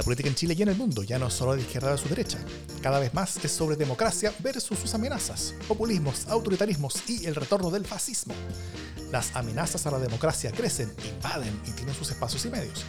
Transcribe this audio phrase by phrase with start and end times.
[0.00, 2.08] La política en Chile y en el mundo ya no es solo de izquierda su
[2.08, 2.38] derecha.
[2.80, 7.84] Cada vez más es sobre democracia versus sus amenazas, populismos, autoritarismos y el retorno del
[7.84, 8.32] fascismo.
[9.12, 12.86] Las amenazas a la democracia crecen, invaden y tienen sus espacios y medios.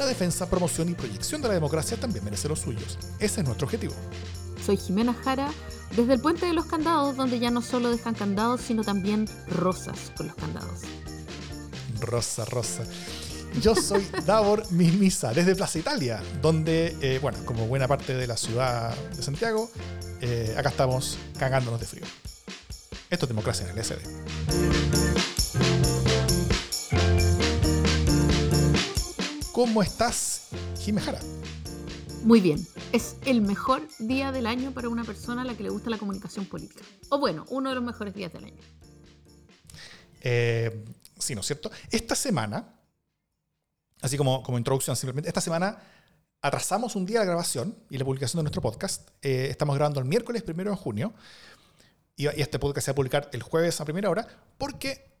[0.00, 2.98] La defensa, promoción y proyección de la democracia también merece los suyos.
[3.20, 3.94] Ese es nuestro objetivo.
[4.66, 5.48] Soy Jimena Jara,
[5.94, 10.10] desde el Puente de los Candados, donde ya no solo dejan candados, sino también rosas
[10.16, 10.80] con los candados.
[12.00, 12.82] Rosa, rosa.
[13.60, 18.36] Yo soy Davor Mimisa, desde Plaza Italia, donde, eh, bueno, como buena parte de la
[18.36, 19.70] ciudad de Santiago,
[20.20, 22.04] eh, acá estamos cagándonos de frío.
[23.10, 24.00] Esto es democracia en el SD.
[29.52, 30.48] ¿Cómo estás,
[30.80, 31.20] Jimejara?
[32.24, 32.66] Muy bien.
[32.92, 35.98] Es el mejor día del año para una persona a la que le gusta la
[35.98, 36.84] comunicación política.
[37.10, 38.62] O bueno, uno de los mejores días del año.
[40.22, 40.84] Eh,
[41.18, 41.70] sí, ¿no es cierto?
[41.90, 42.81] Esta semana,
[44.02, 45.78] así como, como introducción simplemente, esta semana
[46.42, 49.08] atrasamos un día la grabación y la publicación de nuestro podcast.
[49.22, 51.14] Eh, estamos grabando el miércoles primero de junio
[52.16, 54.26] y, y este podcast se va a publicar el jueves a primera hora
[54.58, 55.12] porque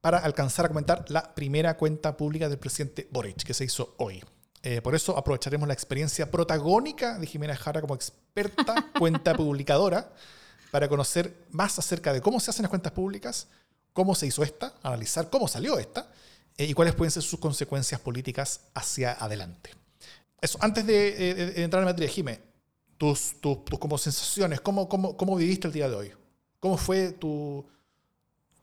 [0.00, 4.22] para alcanzar a comentar la primera cuenta pública del presidente Boric que se hizo hoy.
[4.62, 10.10] Eh, por eso aprovecharemos la experiencia protagónica de Jimena Jara como experta cuenta publicadora
[10.70, 13.48] para conocer más acerca de cómo se hacen las cuentas públicas,
[13.92, 16.10] cómo se hizo esta, analizar cómo salió esta
[16.56, 19.70] y cuáles pueden ser sus consecuencias políticas hacia adelante.
[20.40, 22.40] Eso, antes de, eh, entrar en materia, Jimé,
[22.96, 26.12] tus, tus, tus como sensaciones, ¿cómo, cómo, cómo viviste el día de hoy?
[26.60, 27.66] ¿Cómo fue tu,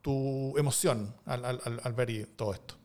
[0.01, 2.75] tu emoción al, ver todo esto?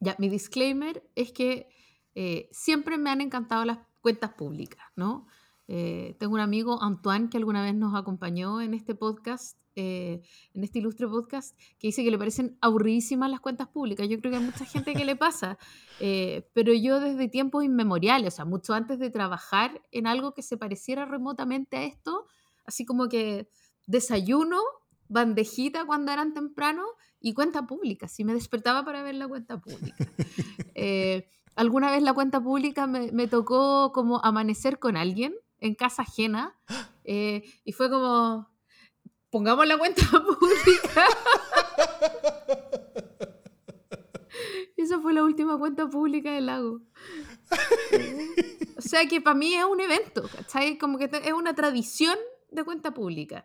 [0.00, 1.68] Ya, mi disclaimer es que
[2.14, 5.26] eh, siempre me han encantado las cuentas públicas, ¿no?
[5.66, 10.22] Eh, tengo un amigo, Antoine, que alguna vez nos acompañó en este podcast, eh,
[10.52, 14.08] en este ilustre podcast, que dice que le parecen aburridísimas las cuentas públicas.
[14.08, 15.58] Yo creo que hay mucha gente que le pasa,
[16.00, 20.42] eh, pero yo desde tiempos inmemoriales, o sea, mucho antes de trabajar en algo que
[20.42, 22.26] se pareciera remotamente a esto,
[22.64, 23.48] así como que
[23.86, 24.60] desayuno,
[25.08, 26.82] bandejita cuando eran temprano
[27.20, 30.06] y cuenta pública, si me despertaba para ver la cuenta pública.
[30.76, 36.02] Eh, alguna vez la cuenta pública me, me, tocó como amanecer con alguien en casa
[36.02, 36.54] ajena
[37.04, 38.48] eh, y fue como,
[39.34, 41.06] pongamos la cuenta pública.
[44.76, 46.82] Esa fue la última cuenta pública del lago.
[48.76, 50.78] o sea que para mí es un evento, ¿cachai?
[50.78, 52.16] Como que es una tradición
[52.52, 53.44] de cuenta pública.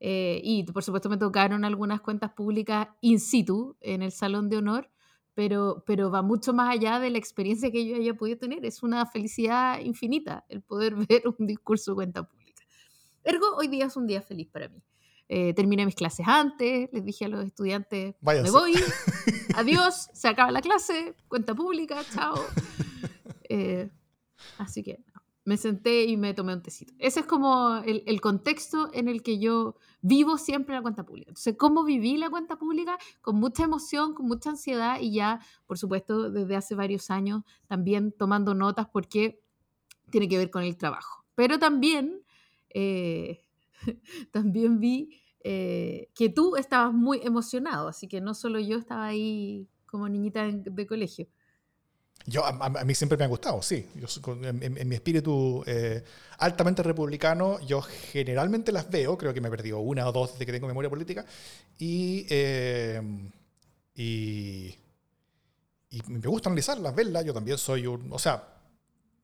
[0.00, 4.56] Eh, y por supuesto me tocaron algunas cuentas públicas in situ en el Salón de
[4.56, 4.90] Honor,
[5.34, 8.66] pero, pero va mucho más allá de la experiencia que yo haya podido tener.
[8.66, 12.64] Es una felicidad infinita el poder ver un discurso de cuenta pública.
[13.22, 14.82] Ergo, hoy día es un día feliz para mí.
[15.30, 18.50] Eh, terminé mis clases antes, les dije a los estudiantes, Váyanse.
[18.50, 18.72] me voy,
[19.56, 22.34] adiós, se acaba la clase, cuenta pública, chao.
[23.50, 23.90] Eh,
[24.58, 26.92] así que no, me senté y me tomé un tecito.
[26.98, 31.30] Ese es como el, el, contexto en el que yo vivo siempre la cuenta pública.
[31.30, 32.98] Entonces, ¿cómo viví la cuenta pública?
[33.22, 38.12] Con mucha emoción, con mucha ansiedad y ya, por supuesto, desde hace varios años también
[38.12, 39.40] tomando notas porque
[40.10, 41.24] tiene que ver con el trabajo.
[41.34, 42.22] Pero también...
[42.68, 43.47] Eh,
[44.32, 45.10] también vi
[45.44, 50.44] eh, que tú estabas muy emocionado, así que no solo yo estaba ahí como niñita
[50.44, 51.26] de, de colegio.
[52.26, 53.86] Yo, a, a, mí siempre me ha gustado, sí.
[53.94, 54.06] Yo,
[54.42, 56.02] en, en, mi espíritu eh,
[56.38, 60.44] altamente republicano, yo generalmente las veo, creo que me he perdido una o dos desde
[60.44, 61.24] que tengo memoria política,
[61.78, 63.00] y, eh,
[63.94, 64.74] y,
[65.90, 67.24] y, me gusta analizarlas, verlas.
[67.24, 68.57] Yo también soy un, o sea,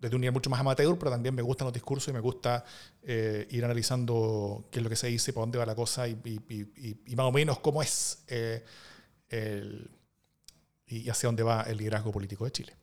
[0.04, 2.62] desde un nivel mucho más amateur, pero también me gustan los discursos y me gusta
[3.02, 6.18] eh, ir analizando qué es lo que se dice, por dónde va la cosa y,
[6.22, 8.62] y, y más o menos cómo es eh,
[9.30, 9.90] el,
[10.86, 12.76] y hacia dónde va el liderazgo político de Chile.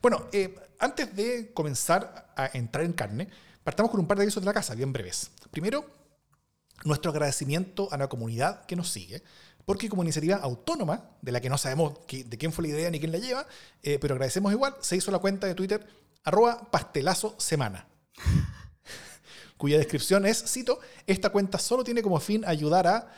[0.00, 3.28] Bueno, eh, antes de comenzar a entrar en carne,
[3.62, 5.30] partamos con un par de avisos de la casa, bien breves.
[5.50, 5.84] Primero,
[6.84, 9.22] nuestro agradecimiento a la comunidad que nos sigue,
[9.66, 13.00] porque como iniciativa autónoma, de la que no sabemos de quién fue la idea ni
[13.00, 13.46] quién la lleva,
[13.82, 15.86] eh, pero agradecemos igual, se hizo la cuenta de Twitter
[16.28, 17.88] arroba pastelazo semana,
[19.56, 23.12] cuya descripción es, cito, esta cuenta solo tiene como fin ayudar a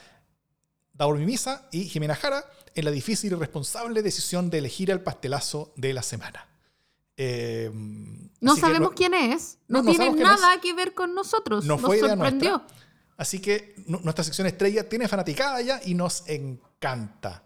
[0.92, 5.72] Daur Mimisa y Jimena Jara en la difícil y responsable decisión de elegir al pastelazo
[5.76, 6.46] de la semana.
[7.16, 7.70] Eh,
[8.40, 10.60] no sabemos quién es, no, no tiene nada es.
[10.60, 12.58] que ver con nosotros, no nos fue sorprendió.
[12.58, 12.76] Nuestra.
[13.16, 17.42] Así que nuestra sección estrella tiene fanaticada ya y nos encanta.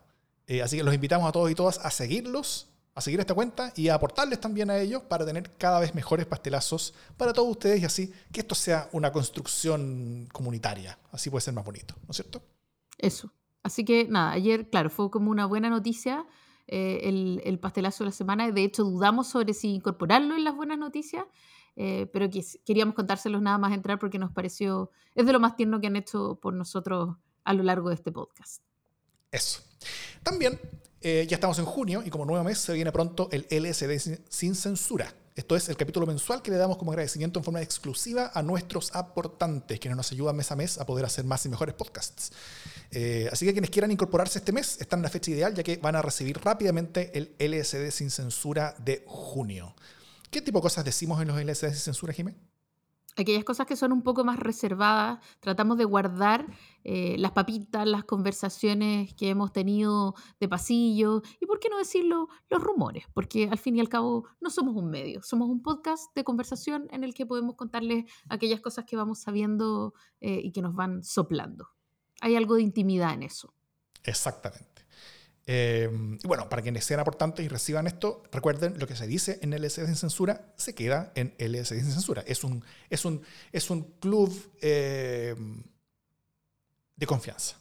[0.47, 3.73] Eh, así que los invitamos a todos y todas a seguirlos, a seguir esta cuenta
[3.77, 7.83] y a aportarles también a ellos para tener cada vez mejores pastelazos para todos ustedes
[7.83, 10.99] y así que esto sea una construcción comunitaria.
[11.11, 12.43] Así puede ser más bonito, ¿no es cierto?
[12.99, 13.33] Eso.
[13.63, 16.27] Así que nada, ayer, claro, fue como una buena noticia
[16.67, 18.51] el, el, pastelazo de la semana.
[18.51, 21.25] De hecho, dudamos sobre si incorporarlo en las buenas noticias,
[21.75, 22.29] pero
[22.65, 25.97] queríamos contárselos nada más entrar porque nos pareció, es de lo más tierno que han
[25.97, 28.63] hecho por nosotros a lo largo de este podcast.
[29.31, 29.61] Eso.
[30.23, 30.59] También
[31.05, 35.15] ya estamos en junio y como nuevo mes se viene pronto el LSD sin censura
[35.37, 38.95] esto es el capítulo mensual que le damos como agradecimiento en forma exclusiva a nuestros
[38.95, 42.31] aportantes, quienes nos ayudan mes a mes a poder hacer más y mejores podcasts.
[42.93, 45.79] Eh, así que quienes quieran incorporarse este mes están en la fecha ideal, ya que
[45.79, 49.75] van a recibir rápidamente el LSD sin censura de junio.
[50.31, 52.41] ¿Qué tipo de cosas decimos en los LSD sin censura, Jiménez?
[53.23, 56.47] Aquellas cosas que son un poco más reservadas, tratamos de guardar
[56.83, 62.29] eh, las papitas, las conversaciones que hemos tenido de pasillo y, ¿por qué no decirlo?,
[62.51, 66.15] los rumores, porque al fin y al cabo no somos un medio, somos un podcast
[66.15, 70.63] de conversación en el que podemos contarles aquellas cosas que vamos sabiendo eh, y que
[70.63, 71.69] nos van soplando.
[72.21, 73.55] Hay algo de intimidad en eso.
[74.03, 74.74] Exactamente.
[75.47, 75.91] Eh,
[76.23, 79.51] y bueno, para quienes sean aportantes y reciban esto, recuerden lo que se dice en
[79.51, 82.25] LSD sin censura, se queda en LSD sin censura.
[82.27, 84.33] Es un, es un, es un club
[84.63, 85.35] eh,
[86.97, 87.57] de confianza.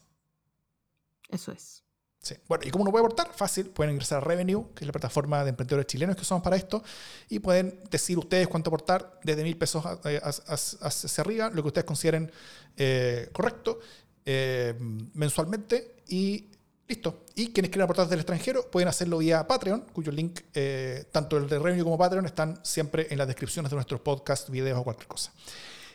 [1.29, 1.83] Eso es.
[2.21, 2.35] Sí.
[2.47, 3.33] Bueno, ¿y cómo uno puede aportar?
[3.33, 6.55] Fácil, pueden ingresar a Revenue, que es la plataforma de emprendedores chilenos que somos para
[6.55, 6.81] esto,
[7.27, 12.31] y pueden decir ustedes cuánto aportar desde mil pesos hacia arriba, lo que ustedes consideren
[12.77, 13.81] eh, correcto,
[14.25, 16.47] mensualmente, y
[16.93, 17.25] Listo.
[17.33, 21.37] Y quienes quieran aportar desde el extranjero pueden hacerlo vía Patreon, cuyo link, eh, tanto
[21.37, 24.83] el de Revenue como Patreon, están siempre en las descripciones de nuestros podcasts, videos o
[24.83, 25.33] cualquier cosa.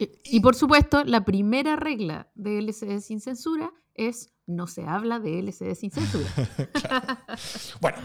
[0.00, 5.38] Y, por supuesto, la primera regla de LCD sin censura es no se habla de
[5.38, 6.28] LCD sin censura.
[7.80, 7.98] Bueno,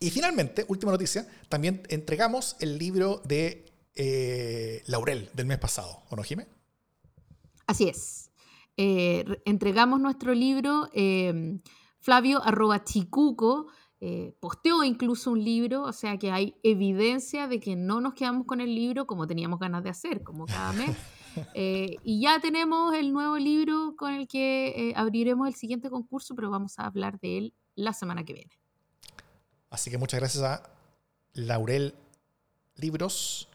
[0.00, 6.16] y finalmente, última noticia, también entregamos el libro de eh, Laurel del mes pasado, ¿o
[6.16, 6.48] no, Jimé?
[7.68, 8.25] Así es.
[8.76, 11.58] Eh, entregamos nuestro libro, eh,
[11.98, 13.68] Flavio arroba chicuco,
[14.00, 18.46] eh, posteó incluso un libro, o sea que hay evidencia de que no nos quedamos
[18.46, 20.96] con el libro como teníamos ganas de hacer, como cada mes.
[22.04, 26.78] y ya tenemos el nuevo libro con el que abriremos el siguiente concurso, pero vamos
[26.78, 28.52] a hablar de él la semana que viene.
[29.70, 30.62] Así que muchas gracias a
[31.34, 31.94] Laurel
[32.76, 33.48] Libros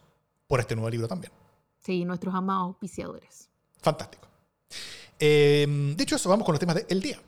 [0.47, 1.31] por este nuevo libro también.
[1.79, 3.49] Sí, nuestros amados auspiciadores.
[3.81, 4.27] Fantástico.
[5.23, 7.19] Eh, dicho eso, vamos con los temas del día.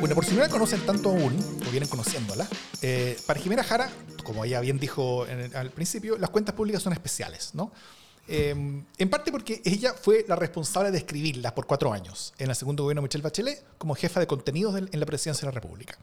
[0.00, 1.34] Bueno, por si no la conocen tanto aún,
[1.66, 2.46] o vienen conociéndola,
[2.82, 3.90] eh, para Jimena Jara,
[4.22, 7.72] como ella bien dijo al principio, las cuentas públicas son especiales, ¿no?
[8.28, 12.54] Eh, en parte porque ella fue la responsable de escribirlas por cuatro años en el
[12.54, 15.98] segundo gobierno de Michelle Bachelet como jefa de contenidos en la presidencia de la República.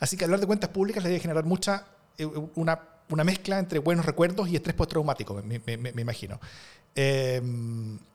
[0.00, 1.86] Así que hablar de cuentas públicas le debe generar mucha,
[2.54, 6.40] una una mezcla entre buenos recuerdos y estrés postraumático, me, me, imagino.
[6.94, 7.40] Eh,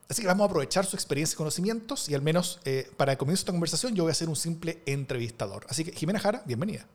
[0.10, 3.18] así que vamos a aprovechar su experiencia y conocimientos y al menos eh, para el
[3.18, 5.66] comienzo de esta conversación yo voy a ser un simple entrevistador.
[5.70, 6.88] Así que Jimena Jara, bienvenida.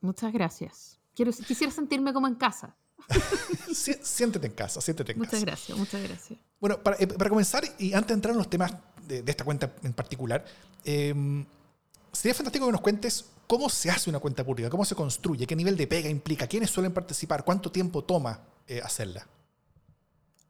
[0.00, 0.98] Muchas gracias.
[1.14, 2.74] Quiero, quisiera sentirme como en casa.
[4.02, 5.40] siéntete en casa, siéntete en muchas casa.
[5.40, 6.38] Muchas gracias, muchas gracias.
[6.60, 8.72] Bueno, para, eh, para, comenzar y antes de entrar en los temas
[9.06, 10.44] de, esta cuenta en particular,
[10.84, 15.56] sería fantástico que nos cuentes cómo se hace una cuenta pública, cómo se construye, qué
[15.56, 19.26] nivel de pega implica, quiénes suelen participar, cuánto tiempo toma eh, hacerla.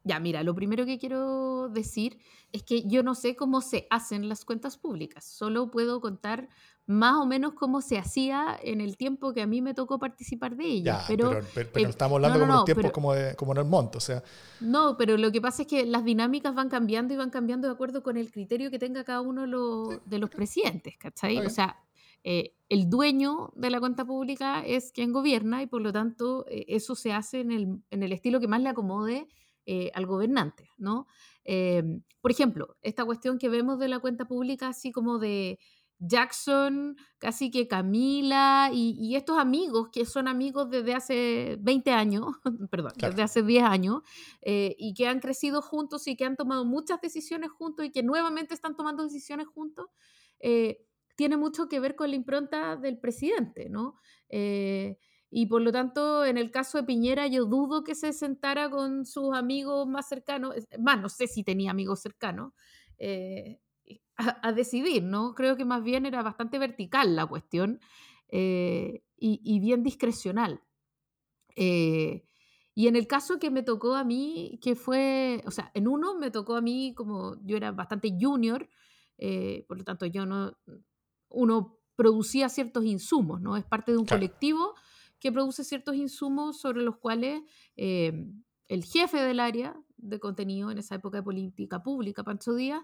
[0.05, 2.19] Ya, mira, lo primero que quiero decir
[2.53, 6.49] es que yo no sé cómo se hacen las cuentas públicas, solo puedo contar
[6.87, 10.55] más o menos cómo se hacía en el tiempo que a mí me tocó participar
[10.55, 11.03] de ella.
[11.09, 14.23] pero, pero, eh, estamos hablando de como tiempos como, como en el monto, o sea.
[14.61, 17.75] No, pero lo que pasa es que las dinámicas van cambiando y van cambiando de
[17.75, 19.43] acuerdo con el criterio que tenga cada uno
[20.05, 21.39] de los presidentes, ¿cachai?
[21.39, 21.77] O sea,
[22.27, 26.65] eh, el dueño de la cuenta pública es quien gobierna y por lo tanto eh,
[26.67, 29.29] eso se hace en el, en el, estilo que más le acomode
[29.95, 31.09] al gobernante, ¿no?
[32.21, 35.59] por ejemplo, esta cuestión que vemos de la cuenta pública así como de
[35.99, 42.27] Jackson, casi que Camila y, estos amigos que son amigos desde hace 20 años,
[42.71, 44.03] perdón, desde hace 10 años,
[44.43, 48.03] eh, y que han crecido juntos y que han tomado muchas decisiones juntos y que
[48.03, 49.87] nuevamente están tomando decisiones juntos,
[50.41, 50.86] eh,
[51.17, 53.97] tiene mucho que ver con la impronta del presidente, ¿no?
[54.29, 54.99] Eh,
[55.31, 59.05] y por lo tanto, en el caso de Piñera, yo dudo que se sentara con
[59.05, 62.53] sus amigos más cercanos, más, no sé si tenía amigos cercanos,
[64.17, 65.35] a, decidir, ¿no?
[65.35, 67.81] Creo que más bien era bastante vertical la cuestión
[68.29, 70.63] eh, y, bien discrecional.
[71.57, 72.25] Eh,
[72.75, 76.19] y en el caso que me tocó a mí, que fue, o sea, en uno
[76.19, 78.69] me tocó a mí como yo era bastante junior,
[79.19, 80.53] eh, por lo tanto yo no,
[81.29, 83.57] uno producía ciertos insumos, ¿no?
[83.57, 84.75] Es parte de un colectivo
[85.19, 87.43] que produce ciertos insumos sobre los cuales
[87.77, 92.83] el jefe del área de contenido en esa época de política pública, Pancho Díaz,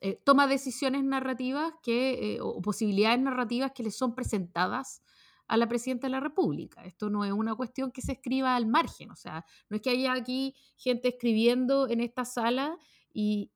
[0.00, 5.02] eh, toma decisiones narrativas que, eh, o posibilidades narrativas que le son presentadas
[5.46, 6.84] a la presidenta de la República.
[6.84, 9.90] Esto no es una cuestión que se escriba al margen, o sea, no es que
[9.90, 12.78] haya aquí gente escribiendo en esta sala
[13.12, 13.50] y,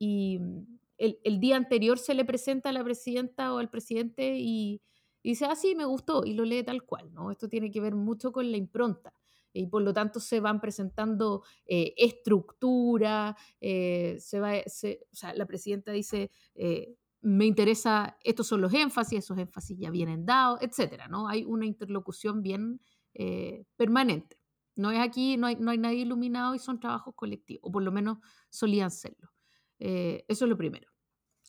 [1.04, 4.80] el, día anterior se le presenta a la presidenta o al presidente y,
[5.22, 7.30] dice, ah, sí, me gustó, y lo lee tal cual, ¿no?
[7.30, 9.12] Esto tiene que ver mucho con la impronta.
[9.52, 15.46] Y por lo tanto se van presentando eh, estructura, eh, se va, o sea, la
[15.46, 21.08] presidenta dice, eh, me interesa, estos son los énfasis, esos énfasis ya vienen dados, etcétera,
[21.08, 21.28] ¿no?
[21.28, 22.80] Hay una interlocución bien
[23.76, 24.40] permanente.
[24.74, 27.84] No es aquí, no hay, no hay nadie iluminado y son trabajos colectivos, o por
[27.84, 28.18] lo menos
[28.50, 29.30] solían serlo.
[29.78, 30.93] eso es lo primero.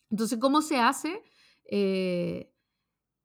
[0.10, 1.24] Entonces, ¿cómo se hace?
[1.66, 2.52] Eh,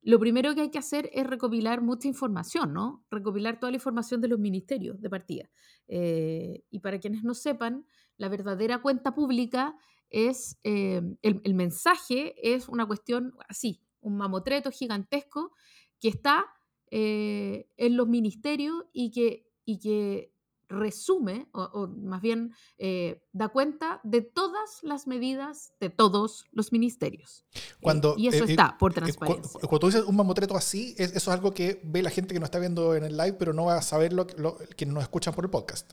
[0.02, 3.04] lo primero que hay que hacer es recopilar mucha información, ¿no?
[3.10, 5.50] Recopilar toda la información de los ministerios de partida.
[5.88, 9.76] Eh, y para quienes no sepan, la verdadera cuenta pública
[10.08, 15.52] es, eh, el, mensaje es una cuestión así, un mamotreto gigantesco
[16.00, 16.46] que está
[16.92, 20.32] en los ministerios y que, y que
[20.70, 27.44] resume, o, más bien eh, da cuenta de todas las medidas de todos los ministerios.
[27.52, 29.60] Eh, cuando, y eso eh, está por transparencia.
[29.60, 32.46] Cuando, tú dices un mamotreto así, eso es algo que ve la gente que nos
[32.46, 35.34] está viendo en el live, pero no va a saber lo, lo quienes nos escuchan
[35.34, 35.92] por el podcast.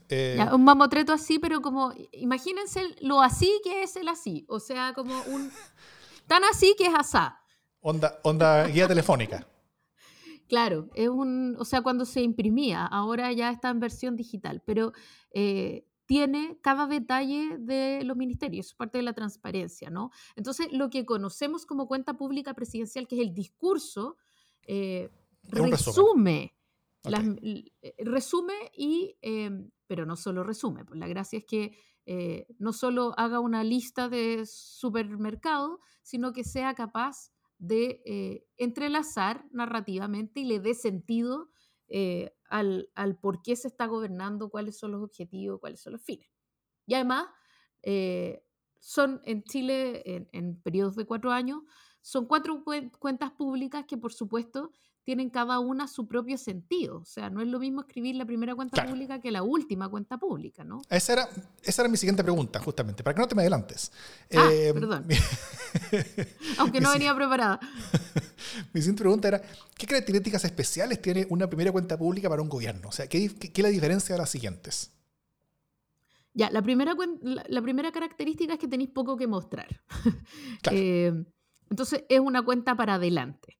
[0.52, 5.14] un mamotreto así, pero como, imagínense lo así que es el así, o sea, como
[5.26, 5.50] un...
[6.26, 7.40] Tan así que es asá.
[7.80, 9.46] Onda, onda guía telefónica.
[10.48, 14.92] Claro, es un, o sea, cuando se imprimía, ahora ya está en versión digital, pero
[15.30, 20.10] eh, tiene cada detalle de los ministerios, es parte de la transparencia, ¿no?
[20.36, 24.16] Entonces, lo que conocemos como cuenta pública presidencial, que es el discurso,
[24.62, 25.10] eh,
[25.42, 26.56] resume,
[27.04, 31.76] eh, resume y, em, pero no solo resume, pues la gracia es que
[32.58, 40.40] no solo haga una lista de supermercados, sino que sea capaz de eh, entrelazar narrativamente
[40.40, 41.50] y le dé sentido
[41.88, 42.88] eh, al,
[43.20, 46.28] por qué se está gobernando, cuáles son los objetivos, cuáles son los fines.
[46.86, 47.26] Y además,
[47.82, 48.42] eh,
[48.80, 51.62] son en Chile, en, en, periodos de cuatro años,
[52.00, 52.64] son cuatro
[52.98, 54.72] cuentas públicas que por supuesto
[55.08, 56.98] tienen cada una su propio sentido.
[56.98, 60.18] O sea, no es lo mismo escribir la primera cuenta pública que la última cuenta
[60.18, 60.82] pública, ¿no?
[60.90, 61.28] Esa era,
[61.62, 63.90] esa era mi siguiente pregunta, justamente, para que no te me adelantes.
[64.36, 65.06] Ah, eh, perdón.
[66.58, 67.58] Aunque no venía preparada.
[68.74, 69.42] mi siguiente pregunta era,
[69.78, 72.88] ¿qué características especiales tiene una primera cuenta pública para un gobierno?
[72.88, 74.92] O sea, ¿qué, qué, es la diferencia de las siguientes?
[76.34, 79.80] Ya, la primera, la, primera característica es que tenéis poco que mostrar.
[80.70, 81.14] Eh,
[81.70, 83.57] entonces, es una cuenta para adelante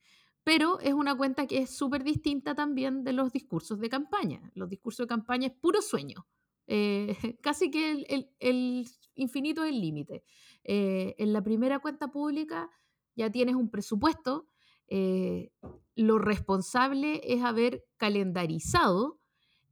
[0.49, 4.50] pero es una cuenta que es súper distinta también de los discursos de campaña.
[4.55, 6.26] Los discursos de campaña es puro sueño.
[6.67, 8.07] Eh, casi que
[8.38, 10.25] el, infinito es el límite.
[10.64, 12.71] Eh, en la primera cuenta pública
[13.14, 14.47] ya tienes un presupuesto.
[14.87, 15.52] Eh,
[15.97, 19.21] lo responsable es haber calendarizado,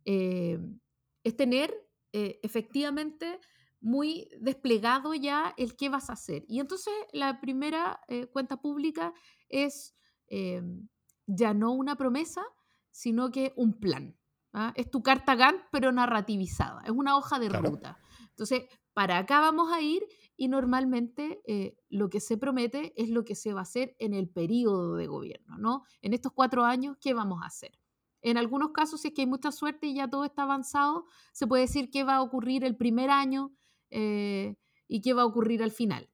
[0.04, 1.74] es tener
[2.12, 3.40] efectivamente
[3.80, 6.44] muy desplegado ya el qué vas a hacer.
[6.48, 7.98] Y entonces la primera
[8.30, 9.14] cuenta pública
[9.48, 9.96] es
[10.28, 10.88] Em,
[11.26, 12.42] ya no una promesa,
[12.90, 14.16] sino que un plan.
[14.52, 14.72] ¿ah?
[14.76, 16.82] Es tu carta Gantt, pero narrativizada.
[16.84, 17.98] Es una hoja de ruta.
[18.30, 20.06] Entonces, para acá vamos a ir
[20.36, 24.14] y normalmente eh, lo que se promete es lo que se va a hacer en
[24.14, 25.84] el periodo de gobierno, ¿no?
[26.00, 27.78] En estos cuatro años, ¿qué vamos a hacer?
[28.22, 31.46] En algunos casos, si es que hay mucha suerte y ya todo está avanzado, se
[31.46, 33.54] puede decir qué va a ocurrir el primer año
[33.90, 34.56] eh,
[34.88, 36.10] y qué va a ocurrir al final.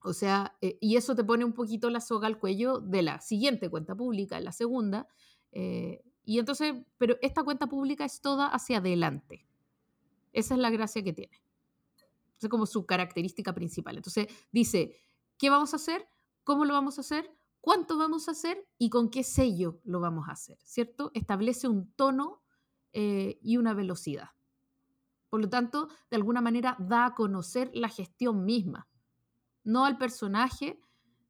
[0.00, 3.20] O sea, eh, y eso te pone un poquito la soga al cuello de la
[3.20, 5.08] siguiente cuenta pública, la segunda.
[5.52, 9.46] Eh, y entonces, pero esta cuenta pública es toda hacia adelante.
[10.32, 11.42] Esa es la gracia que tiene.
[12.40, 13.96] Es como su característica principal.
[13.96, 14.94] Entonces, dice,
[15.36, 16.08] ¿qué vamos a hacer?
[16.44, 17.34] ¿Cómo lo vamos a hacer?
[17.60, 18.68] ¿Cuánto vamos a hacer?
[18.78, 20.58] ¿Y con qué sello lo vamos a hacer?
[20.62, 21.10] ¿Cierto?
[21.14, 22.42] Establece un tono
[22.92, 24.30] eh, y una velocidad.
[25.28, 28.86] Por lo tanto, de alguna manera da a conocer la gestión misma
[29.68, 30.80] no al personaje,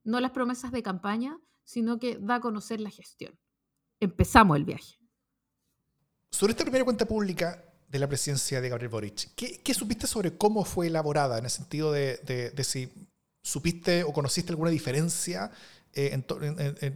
[0.04, 3.36] no las promesas de campaña, sino que da a conocer la gestión.
[3.98, 4.96] Empezamos el viaje.
[6.30, 10.64] Sobre esta primera cuenta pública de la presidencia de Gabriel Boric, ¿qué, supiste sobre cómo
[10.64, 11.38] fue elaborada?
[11.38, 12.88] En el sentido de, si
[13.42, 15.50] supiste o conociste alguna diferencia
[15.94, 16.16] eh,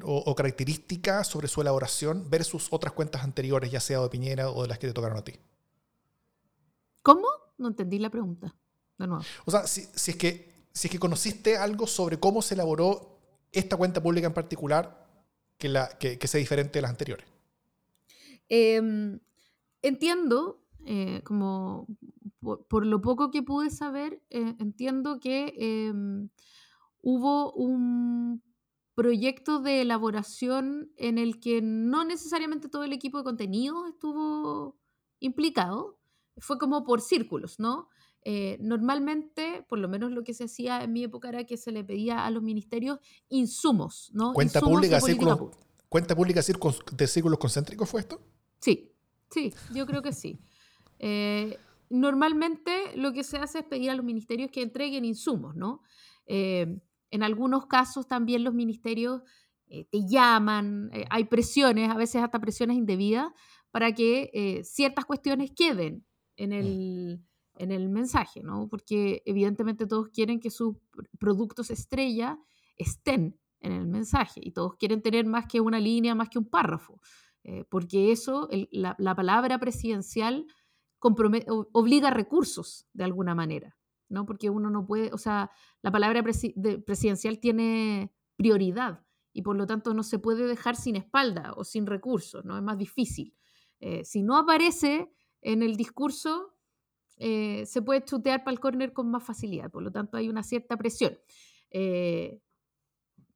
[0.04, 4.68] o, característica sobre su elaboración versus otras cuentas anteriores, ya sea de Piñera o de
[4.68, 5.32] las que te tocaron a ti.
[7.02, 7.26] ¿Cómo?
[7.58, 8.54] No entendí la pregunta.
[8.96, 9.25] De nuevo.
[9.44, 13.19] O sea, si, si es que si es que conociste algo sobre cómo se elaboró
[13.52, 15.07] esta cuenta pública en particular
[15.59, 17.26] que, la, que, sea diferente de las anteriores.
[18.49, 19.21] Em,
[19.83, 21.87] entiendo, eh, como
[22.69, 26.31] por, lo poco que pude saber, eh, entiendo que em,
[27.00, 28.43] hubo un
[28.95, 34.76] proyecto de elaboración en el que no necesariamente todo el equipo de contenido estuvo
[35.21, 35.99] implicado,
[36.38, 37.88] fue como por círculos, ¿no?
[38.25, 41.73] Eh, normalmente, por lo menos lo que se hacía en mi época era que se
[41.73, 44.33] le pedía a los ministerios insumos, ¿no?
[44.33, 45.50] ¿Cuenta pública, círculos,
[45.88, 48.21] ¿Cuenta pública de círculos concéntricos fue esto?
[48.61, 48.93] Sí,
[49.29, 50.38] sí, yo creo que sí.
[51.00, 51.59] Eh,
[51.91, 55.83] normalmente lo que se hace es pedir a los ministerios que entreguen insumos, ¿no?
[56.26, 56.79] Eh,
[57.11, 59.23] en algunos casos también los ministerios
[59.91, 63.29] te llaman, hay presiones, a veces hasta presiones indebidas,
[63.71, 66.05] para que ciertas cuestiones queden
[66.37, 67.25] en mm.
[67.62, 68.69] El, en el mensaje, ¿no?
[68.69, 70.76] Porque evidentemente todos quieren que sus
[71.19, 72.38] productos estrella
[72.76, 76.49] estén en el mensaje y todos quieren tener más que una línea, más que un
[76.49, 77.00] párrafo,
[77.45, 80.47] eh, porque eso, la, palabra presidencial
[81.00, 83.76] obliga recursos de alguna manera,
[84.09, 84.26] ¿no?
[84.26, 85.50] Porque uno no puede, o sea,
[85.81, 91.54] la palabra presidencial tiene prioridad y por lo tanto no se puede dejar sin espalda
[91.57, 92.57] o sin recursos, ¿no?
[92.57, 93.35] Es más difícil.
[93.81, 96.51] Eh, si no aparece en el discurso,
[97.16, 100.42] eh, se puede chutear para el córner con más facilidad, por lo tanto hay una
[100.42, 101.19] cierta presión.
[101.71, 102.40] Eh,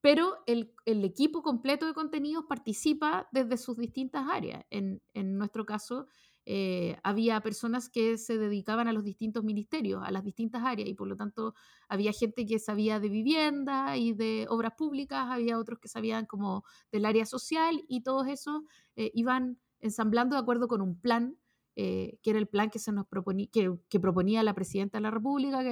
[0.00, 4.64] pero el, equipo completo de contenidos participa desde sus distintas áreas.
[4.71, 5.00] En,
[5.38, 6.06] nuestro caso,
[6.45, 10.95] eh, había personas que se dedicaban a los distintos ministerios, a las distintas áreas, y
[10.95, 11.54] por lo tanto
[11.88, 16.64] había gente que sabía de vivienda y de obras públicas, había otros que sabían como
[16.92, 18.62] del área social, y todos esos
[18.95, 21.37] iban ensamblando de acuerdo con un plan
[21.78, 25.11] eh, que era el plan que, se nos proponía, que, proponía la presidenta de la
[25.11, 25.62] República,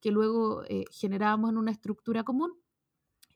[0.00, 2.52] que, luego eh, generábamos en una estructura común.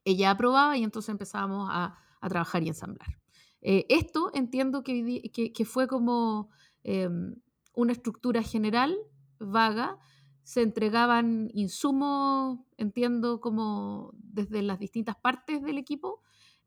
[0.04, 1.98] Ella aprobaba y entonces empezábamos a,
[2.28, 3.18] trabajar y ensamblar.
[3.60, 6.50] Eh, esto entiendo que, que fue como
[6.84, 7.34] em,
[7.74, 8.96] una estructura general,
[9.40, 9.98] vaga,
[10.44, 16.20] se entregaban insumos, entiendo, como desde las distintas partes del equipo,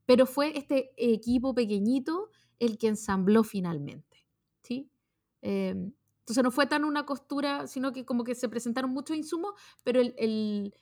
[0.06, 4.26] pero fue este equipo pequeñito el que ensambló finalmente.
[4.62, 4.90] ¿sí?
[5.46, 9.54] Em, entonces no fue tan una costura, sino que como que se presentaron muchos insumos,
[9.84, 10.74] pero el,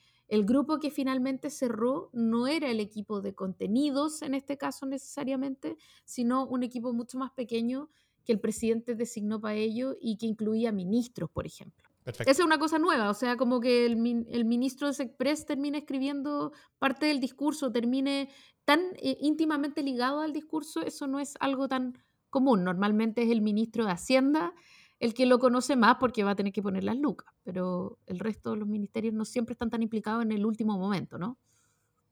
[0.46, 6.48] grupo que finalmente cerró no era el equipo de contenidos en este caso necesariamente, sino
[6.48, 7.90] un equipo mucho más pequeño
[8.24, 11.84] que el presidente designó para ello y que incluía ministros, por ejemplo.
[12.06, 16.54] Esa es una cosa nueva, o sea, como que el, ministro de Sexpress termine escribiendo
[16.80, 18.30] parte del discurso, termine
[18.64, 21.98] tan eh, íntimamente ligado al discurso, eso no es algo tan
[22.34, 22.64] común.
[22.64, 24.54] Normalmente es el ministro de Hacienda
[25.00, 28.20] el que lo conoce más porque va a tener que poner las lucas, pero el
[28.20, 31.38] resto de los ministerios no siempre están tan implicados en el último momento, ¿no?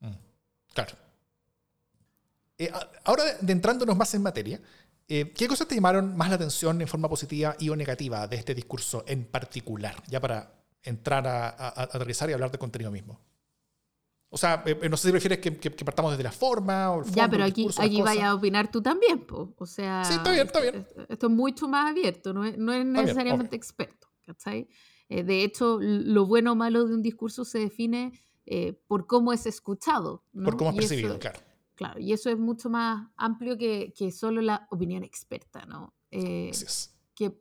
[0.01, 0.11] Mm,
[0.73, 0.91] claro.
[2.57, 2.69] Eh,
[3.05, 4.61] ahora, entrándonos más en materia,
[5.07, 8.35] eh, ¿qué cosas te llamaron más la atención en forma positiva y o negativa de
[8.35, 9.95] este discurso en particular?
[10.07, 10.53] Ya para
[10.83, 13.21] entrar a, a aterrizar y hablar de contenido mismo.
[14.33, 17.29] O sea, eh, no sé si prefieres que, partamos desde la forma o el Ya,
[17.29, 19.53] pero aquí, aquí vaya a opinar tú también, po.
[19.57, 20.87] O sea, sí, está bien, está bien.
[21.09, 24.69] Esto, es mucho más abierto, no es, no es necesariamente experto, ¿cachai?
[25.09, 28.13] Eh, de hecho, lo bueno o malo de un discurso se define
[28.45, 30.23] eh, por cómo es escuchado.
[30.33, 31.39] Por cómo es percibido, claro.
[31.75, 35.93] Claro, y eso es mucho más amplio que, que solo la opinión experta, ¿no?
[36.09, 36.53] que,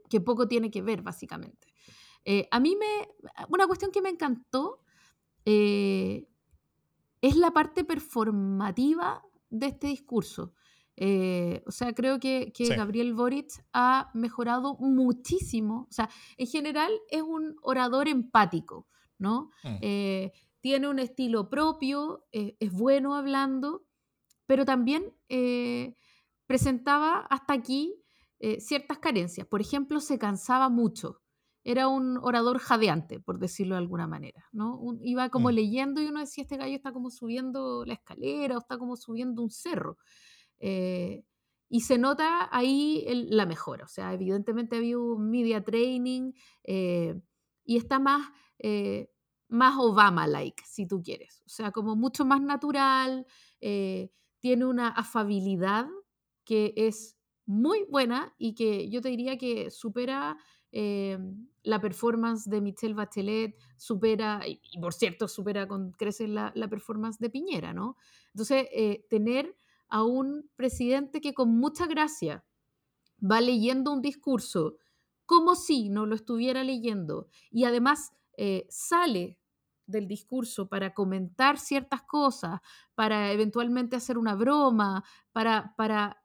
[0.09, 1.68] que, poco tiene que ver, básicamente.
[2.50, 3.09] a mí me.
[3.48, 4.81] Una cuestión que me encantó
[7.20, 10.54] es la parte performativa de este discurso.
[10.96, 15.87] Eh, o sea, creo que, Gabriel Boric ha mejorado muchísimo.
[15.88, 18.87] O sea, en general es un orador empático,
[19.18, 19.50] ¿no?
[19.62, 19.76] Mm.
[19.80, 23.87] Eh, tiene un estilo propio, eh, es bueno hablando,
[24.46, 25.14] pero también
[26.46, 27.94] presentaba hasta aquí
[28.59, 29.46] ciertas carencias.
[29.46, 31.19] Por ejemplo, se cansaba mucho
[31.62, 34.81] era un orador jadeante, por decirlo de alguna manera, ¿no?
[35.03, 35.53] iba como mm.
[35.53, 39.42] leyendo y uno decía, este gallo está como subiendo la escalera o está como subiendo
[39.42, 39.99] un cerro.
[40.59, 41.25] Eh,
[41.68, 46.33] y se nota ahí la mejora, o sea, evidentemente ha habido media training
[46.64, 47.14] eh,
[47.64, 49.11] y está más, eh,
[49.49, 53.27] más Obama-like, si tú quieres, o sea, como mucho más natural,
[53.61, 55.87] tiene una afabilidad
[56.44, 60.38] que es muy buena y que yo te diría que supera
[60.72, 61.18] eh,
[61.62, 67.28] la performance de Michelle Bachelet supera, y, por cierto, supera con creces la, performance de
[67.28, 67.96] Piñera, ¿no?
[68.33, 69.56] Entonces, eh, tener
[69.88, 72.44] a un presidente que con mucha gracia
[73.20, 74.76] va leyendo un discurso
[75.26, 79.38] como si no lo estuviera leyendo y además eh, sale
[79.87, 82.61] del discurso para comentar ciertas cosas,
[82.94, 86.22] para eventualmente hacer una broma, para, para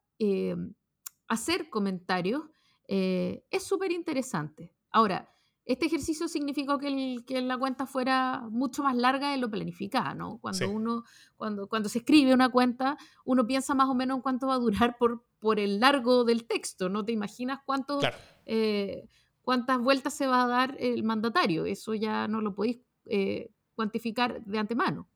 [1.27, 2.43] hacer comentarios,
[2.87, 4.73] eh, es súper interesante.
[4.91, 5.29] Ahora,
[5.65, 10.37] este ejercicio significó que, que, la cuenta fuera mucho más larga de lo planificada, ¿no?
[10.37, 11.03] Cuando uno,
[11.37, 14.59] cuando, cuando se escribe una cuenta, uno piensa más o menos en cuánto va a
[14.59, 17.99] durar por, por el largo del texto, no te imaginas cuánto,
[18.45, 19.09] eh,
[19.41, 24.43] cuántas vueltas se va a dar el mandatario, eso ya no lo podéis eh, cuantificar
[24.45, 25.09] de antemano.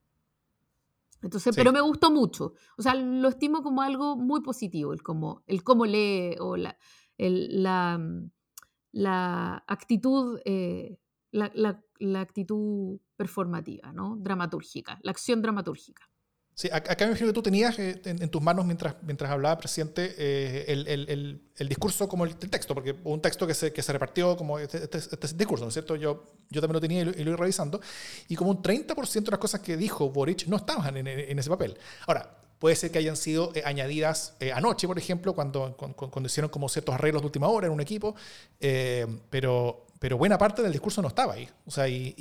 [1.22, 5.44] Entonces, pero me gustó mucho, o sea, lo estimo como algo muy positivo, el cómo,
[5.48, 6.78] el cómo lee o la,
[7.20, 8.00] el, la
[8.92, 10.98] la actitud, eh,
[11.32, 14.18] la, la, actitud performativa, ¿no?
[14.20, 16.10] dramatúrgica, la acción dramatúrgica.
[16.56, 20.14] Sí, acá me imagino que tú tenías eh, en, tus manos mientras, mientras hablaba presidente
[20.18, 23.94] eh, el, el, el, discurso como el, texto, porque un texto que se, que se
[23.94, 25.96] repartió como este, este, este, discurso, ¿no es cierto?
[25.96, 27.80] Yo, yo también lo tenía y lo, iba revisando,
[28.28, 31.50] y como un 30% de las cosas que dijo Boric no estaban en, en ese
[31.50, 31.78] papel.
[32.08, 36.52] Ahora, Puede ser que hayan sido eh, añadidas eh, anoche, por ejemplo, cuando, cuando, hicieron
[36.52, 38.16] como ciertos arreglos de última hora en un equipo,
[38.60, 41.50] eh, pero, pero buena parte del discurso no estaba ahí.
[41.66, 42.14] O sea, y,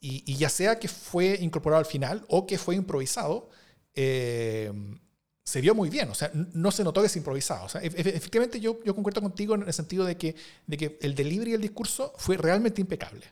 [0.00, 3.48] y, ya sea que fue incorporado al final o que fue improvisado,
[3.94, 6.10] se vio muy bien.
[6.10, 7.64] O sea, no se notó que es improvisado.
[7.64, 11.14] O sea, efectivamente yo, yo concuerdo contigo en el sentido de que, de que el
[11.14, 13.24] delivery del discurso fue realmente impecable.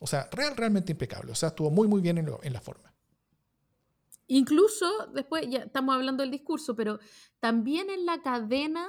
[0.00, 1.30] O sea, real, realmente impecable.
[1.30, 2.91] O sea, estuvo muy, muy bien en, en la forma.
[4.34, 6.98] Incluso, después, ya estamos hablando del discurso, pero
[7.38, 8.88] también en la cadena,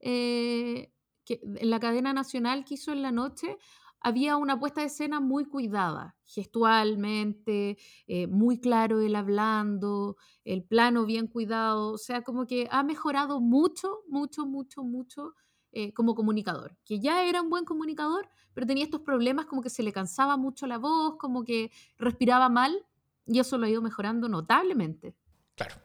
[0.00, 0.92] eh,
[1.28, 3.56] en la cadena nacional que hizo en la noche,
[4.00, 11.06] había una puesta de escena muy cuidada, gestualmente, eh, muy claro el hablando, el plano
[11.06, 15.32] bien cuidado, o sea, como que ha mejorado mucho, mucho, mucho, mucho
[15.70, 19.70] eh, como comunicador, que ya era un buen comunicador, pero tenía estos problemas como que
[19.70, 22.84] se le cansaba mucho la voz, como que respiraba mal,
[23.26, 25.14] y eso lo ha ido mejorando notablemente.
[25.54, 25.76] Claro.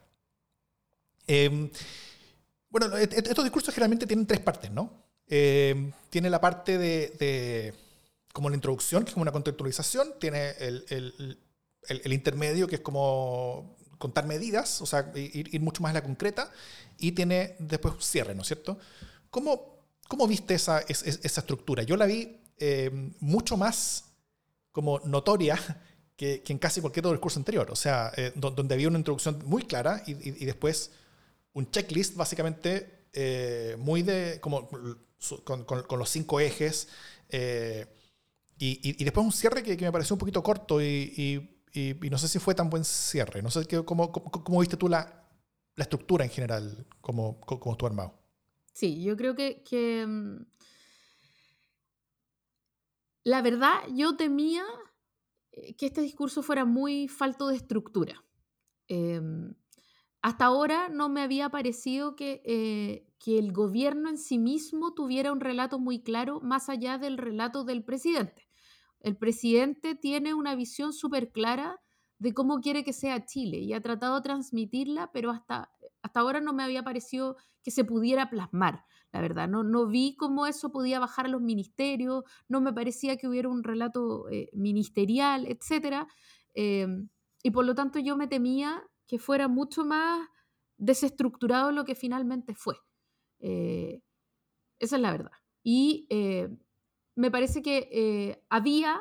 [1.26, 1.70] Em,
[2.70, 5.04] bueno, estos discursos generalmente tienen tres partes, ¿no?
[5.26, 7.74] Em, tiene la parte de,
[8.32, 11.38] como la introducción, que es como una contextualización, tiene el,
[12.12, 16.50] intermedio, que es como contar medidas, o sea, ir, mucho más a la concreta,
[16.98, 18.78] y tiene después cierre, ¿no es cierto?
[19.30, 21.82] ¿Cómo, cómo viste esa, esa, esa, estructura?
[21.82, 24.04] Yo la vi em, mucho más
[24.72, 25.58] como notoria
[26.18, 27.70] que, en casi cualquier otro discurso anterior.
[27.70, 30.90] O sea, eh, donde había una introducción muy clara y, después
[31.52, 34.68] un checklist básicamente eh, muy de, como
[35.44, 36.88] con, con, los cinco ejes.
[37.28, 37.86] Eh,
[38.58, 41.54] y, después un cierre que, me pareció un poquito corto y,
[42.10, 43.40] no sé si fue tan buen cierre.
[43.40, 45.24] No sé cómo, cómo, viste tú la,
[45.76, 48.18] la, estructura en general, como, como estuvo armado.
[48.72, 50.46] Sí, yo creo que, que mm,
[53.22, 54.64] la verdad yo temía
[55.76, 58.24] que este discurso fuera muy falto de estructura.
[58.88, 59.54] Em,
[60.22, 65.32] hasta ahora no me había parecido que, eh, que el gobierno en sí mismo tuviera
[65.32, 68.48] un relato muy claro más allá del relato del presidente.
[69.00, 71.80] El presidente tiene una visión súper clara
[72.18, 75.70] de cómo quiere que sea Chile y ha tratado de transmitirla, pero hasta,
[76.02, 79.48] hasta ahora no me había parecido que se pudiera plasmar la verdad.
[79.48, 83.48] No, no vi cómo eso podía bajar a los ministerios, no me parecía que hubiera
[83.48, 86.06] un relato eh, ministerial, etc.
[86.54, 87.08] Em,
[87.42, 90.28] y por lo tanto yo me temía que fuera mucho más
[90.76, 92.76] desestructurado lo que finalmente fue.
[93.40, 94.02] Eh,
[94.78, 95.32] esa es la verdad.
[95.62, 96.48] Y eh,
[97.14, 99.00] me parece que había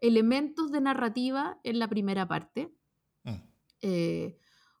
[0.00, 2.72] elementos de narrativa en la primera parte.
[3.22, 4.32] Mm.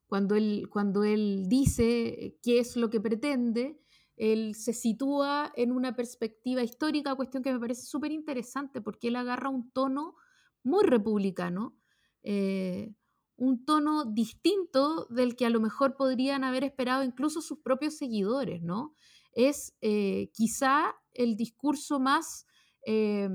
[0.08, 3.80] cuando, él, cuando él dice qué es lo que pretende,
[4.16, 9.16] él se sitúa en una perspectiva histórica, cuestión que me parece súper interesante porque él
[9.16, 10.14] agarra un tono
[10.62, 11.76] muy republicano,
[12.22, 12.94] eh,
[13.36, 18.62] un tono distinto del que a lo mejor podrían haber esperado incluso sus propios seguidores,
[18.62, 18.94] ¿no?
[19.32, 22.46] Es eh, quizá el discurso más,
[22.86, 23.28] eh,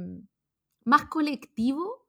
[0.84, 2.01] más colectivo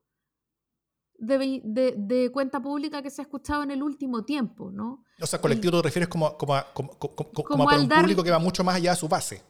[1.25, 5.03] de, cuenta pública que se ha escuchado en el último tiempo, ¿no?
[5.21, 8.75] O sea, colectivo te refieres como, como, a, como, un público que va mucho más
[8.75, 9.41] allá de su base.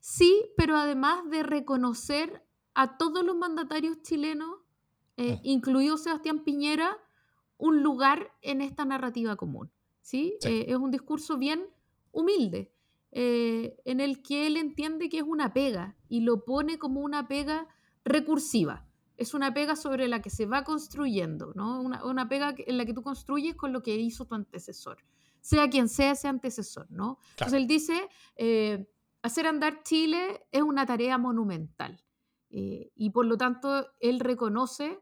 [0.00, 4.50] Sí, pero además de reconocer a todos los mandatarios chilenos,
[5.16, 5.40] eh, mm.
[5.44, 6.98] incluido Sebastián Piñera,
[7.56, 9.70] un lugar en esta narrativa común.
[10.02, 10.36] ¿sí?
[10.44, 11.66] Eh, es un discurso bien
[12.12, 12.72] humilde,
[13.12, 17.28] eh, en el que él entiende que es una pega y lo pone como una
[17.28, 17.68] pega
[18.04, 18.83] recursiva
[19.16, 21.80] es una pega sobre la que se va construyendo, ¿no?
[21.80, 24.98] Una, pega en la que tú construyes con lo que hizo tu antecesor,
[25.40, 27.18] sea quien sea ese antecesor, ¿no?
[27.30, 28.88] Entonces él dice, eh,
[29.22, 32.02] hacer andar Chile es una tarea monumental
[32.50, 35.00] eh, y por lo tanto él reconoce,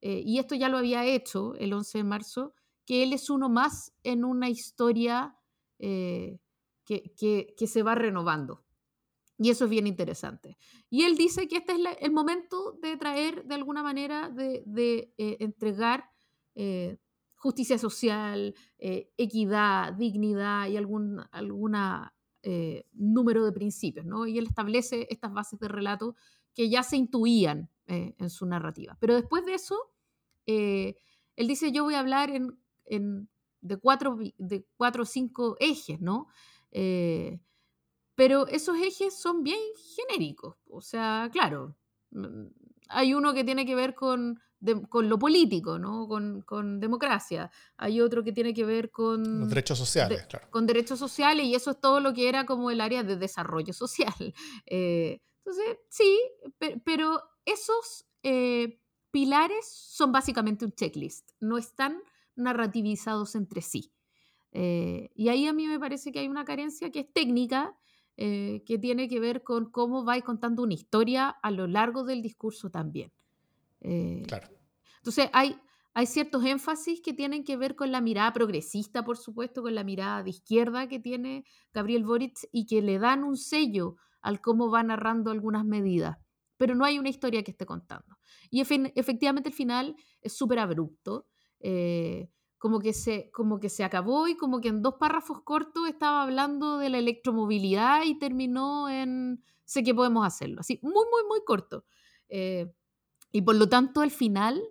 [0.00, 3.48] eh, y esto ya lo había hecho el 11 de marzo, que él es uno
[3.48, 5.38] más en una historia
[5.78, 6.40] que,
[6.86, 8.63] que se va renovando.
[9.38, 10.56] Y eso es bien interesante.
[10.90, 15.36] Y él dice que este es el momento de traer, de alguna manera, de, eh,
[15.40, 16.10] entregar
[16.54, 16.98] eh,
[17.34, 22.12] justicia social, eh, equidad, dignidad y algún alguna,
[22.92, 24.04] número de principios.
[24.04, 24.26] ¿no?
[24.26, 26.14] Y él establece estas bases de relato
[26.52, 28.98] que ya se intuían en su narrativa.
[29.00, 29.78] Pero después de eso,
[30.44, 30.94] él
[31.48, 33.30] dice, yo voy a hablar en,
[33.62, 36.28] de, cuatro, de cuatro o cinco ejes, ¿no?
[38.14, 39.60] Pero esos ejes son bien
[39.96, 40.56] genéricos.
[40.68, 41.76] O sea, claro,
[42.10, 42.46] mm,
[42.88, 44.40] hay uno que tiene que ver con,
[44.88, 46.08] con lo político, ¿no?
[46.08, 47.50] Con, democracia.
[47.76, 49.40] Hay otro que tiene que ver con...
[49.40, 50.48] Los derechos sociales, claro.
[50.50, 53.72] Con derechos sociales y eso es todo lo que era como el área de desarrollo
[53.72, 54.14] social.
[54.66, 56.18] Eh, entonces, sí,
[56.84, 62.00] pero esos eh, pilares son básicamente un checklist, no están
[62.34, 63.92] narrativizados entre sí.
[64.52, 67.76] Eh, y ahí a mí me parece que hay una carencia que es técnica
[68.16, 72.22] eh, que tiene que ver con cómo vais contando una historia a lo largo del
[72.22, 73.12] discurso también.
[73.80, 74.48] Eh, claro.
[74.98, 75.56] Entonces, hay,
[75.94, 79.84] hay ciertos énfasis que tienen que ver con la mirada progresista, por supuesto, con la
[79.84, 84.70] mirada de izquierda que tiene Gabriel Boric y que le dan un sello al cómo
[84.70, 86.16] va narrando algunas medidas,
[86.56, 88.16] pero no hay una historia que esté contando.
[88.50, 91.26] Y efectivamente el final es súper abrupto.
[91.60, 92.30] Eh,
[92.64, 96.22] como que, se, como que se acabó y como que en dos párrafos cortos estaba
[96.22, 100.60] hablando de la electromovilidad y terminó en sé que podemos hacerlo.
[100.60, 101.84] Así, muy, muy, muy corto.
[102.30, 102.72] Eh,
[103.32, 104.62] y por lo tanto, al final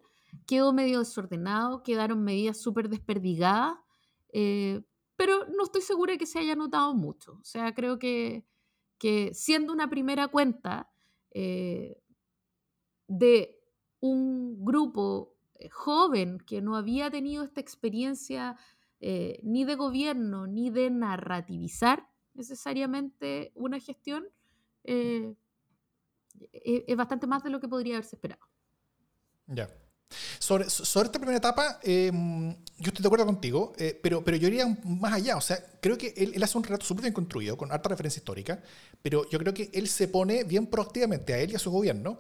[0.48, 3.76] quedó medio desordenado, quedaron medidas súper desperdigadas,
[4.30, 4.82] eh,
[5.16, 7.34] pero no estoy segura de que se haya notado mucho.
[7.34, 8.44] O sea, creo que,
[8.98, 10.90] que siendo una primera cuenta
[11.30, 12.02] eh,
[13.08, 13.62] de
[14.00, 15.33] un grupo
[15.72, 18.58] joven que no había tenido esta experiencia
[19.00, 24.26] eh, ni de gobierno ni de narrativizar necesariamente una gestión,
[24.86, 25.36] eh,
[26.54, 28.42] e-, es bastante más de lo que podría haberse esperado.
[29.48, 29.70] Ya.
[30.40, 34.66] Sobre, sobre, esta primera etapa, em, yo estoy de acuerdo contigo, pero, pero yo iría
[34.86, 35.38] más allá.
[35.38, 38.20] O sea, creo que él, él hace un relato súper bien construido, con harta referencia
[38.20, 38.62] histórica,
[39.02, 42.20] pero yo creo que él se pone bien proactivamente a él y a su gobierno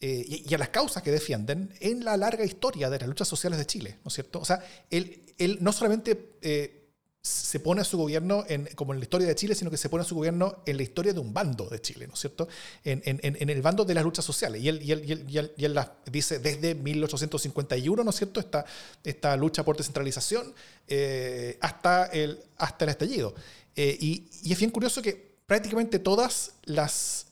[0.00, 3.58] eh, y, a las causas que defienden en la larga historia de las luchas sociales
[3.58, 4.40] de Chile, ¿no es cierto?
[4.40, 6.90] O sea, él, él no solamente eh,
[7.22, 9.88] se pone a su gobierno en, como en la historia de Chile, sino que se
[9.88, 12.48] pone a su gobierno en la historia de un bando de Chile, ¿no es cierto?
[12.84, 14.60] En, en, en el bando de las luchas sociales.
[14.60, 15.80] Y él, y él, y él, y él
[16.12, 18.66] dice desde 1851, ¿no es cierto?, esta,
[19.02, 20.52] esta lucha por descentralización
[20.86, 23.34] eh, hasta, el, hasta el estallido.
[23.74, 27.28] y, y, es bien curioso que prácticamente todas las...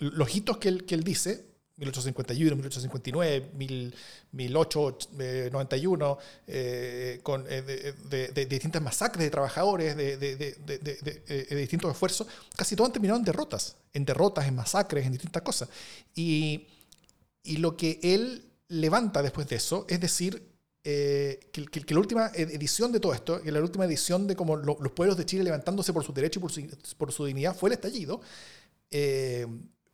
[0.00, 3.50] los hitos que él, que él dice 1851, 1859,
[4.32, 12.88] 1891, eh, con, eh, de, distintas masacres de trabajadores, de, de, distintos esfuerzos, casi todos
[12.88, 15.68] han terminado en derrotas, en derrotas, en masacres, en distintas cosas.
[16.14, 16.66] Y,
[17.42, 20.42] y lo que él levanta después de eso es decir,
[20.82, 24.56] eh, que, que, la última edición de todo esto, que la última edición de como
[24.56, 27.68] los pueblos de Chile levantándose por su derecho y por su, por su dignidad fue
[27.68, 28.22] el estallido,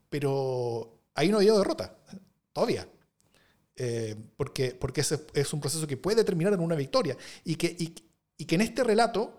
[0.08, 1.96] pero ahí no ha habido derrota,
[2.52, 2.86] todavía.
[3.76, 7.16] Eh, porque, porque ese es un proceso que puede terminar en una victoria.
[7.44, 9.38] Y que, y, que en este relato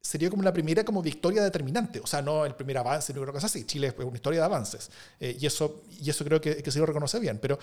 [0.00, 3.32] sería como la primera como victoria determinante, o sea, no el primer avance, no creo
[3.32, 4.90] que así, Chile es una historia de avances.
[5.18, 7.58] Eh, y, eso, y eso creo que, que, se lo reconoce bien, pero,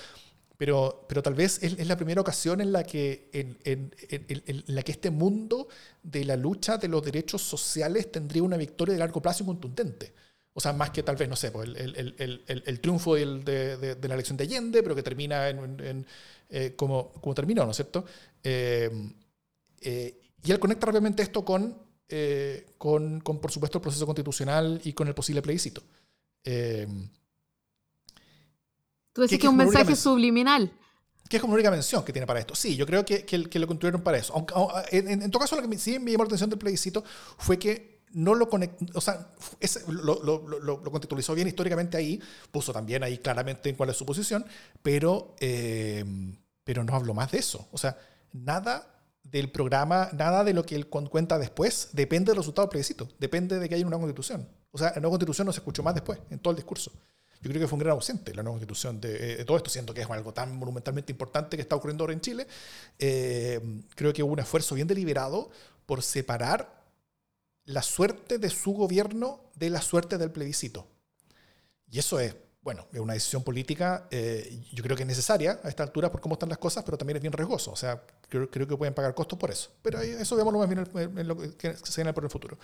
[0.57, 4.91] pero, pero tal vez es, la primera ocasión en la, que, en, en, la que
[4.91, 5.67] este mundo
[6.01, 10.13] de la lucha de los derechos sociales tendría una victoria de largo plazo y contundente.
[10.59, 13.39] O sea, más que tal vez, no sé, pues, el, el, el, el, triunfo de,
[13.77, 16.05] de, de, la elección de Allende, pero que termina en,
[16.49, 18.03] eh, como, como, terminó, ¿no es cierto?
[18.43, 18.89] Eh,
[19.79, 21.77] eh, y él conecta rápidamente esto con,
[22.77, 25.81] con, con, por supuesto, el proceso constitucional y con el posible plebiscito.
[29.13, 30.73] Tú decís que es un mensaje subliminal.
[31.29, 32.53] Que es como la única mención que tiene para esto.
[32.53, 34.33] Sí, yo creo que, que, lo construyeron para eso.
[34.33, 34.53] Aunque,
[34.91, 37.01] en, en, todo caso, lo que sí me llamó la atención del plebiscito
[37.37, 39.27] fue que no lo conectó, o sea,
[39.87, 42.19] lo, lo, lo, contextualizó bien históricamente ahí,
[42.51, 44.45] puso también ahí claramente en cuál es su posición,
[44.81, 46.03] pero, eh,
[46.63, 47.67] pero no habló más de eso.
[47.71, 47.97] O sea,
[48.33, 53.09] nada del programa, nada de lo que él cuenta después depende del resultado del plebiscito,
[53.19, 54.47] depende de que haya una constitución.
[54.71, 56.91] O sea, la nueva constitución no se escuchó más después, en todo el discurso.
[57.41, 60.01] Yo creo que fue un gran ausente la nueva constitución de, todo esto, siendo que
[60.01, 62.47] es algo tan monumentalmente importante que está ocurriendo ahora en Chile.
[62.97, 65.49] Eh, creo que hubo un esfuerzo bien deliberado
[65.85, 66.78] por separar
[67.69, 70.87] la suerte de su gobierno de la suerte del plebiscito.
[71.89, 75.69] Y eso es bueno, es una decisión política, eh, yo creo que es necesaria a
[75.69, 77.71] esta altura por cómo están las cosas, pero también es bien riesgoso.
[77.71, 79.71] O sea, creo, creo que pueden pagar costos por eso.
[79.81, 80.85] Pero eso veámoslo más bien
[81.17, 82.59] en, lo que se viene por el futuro.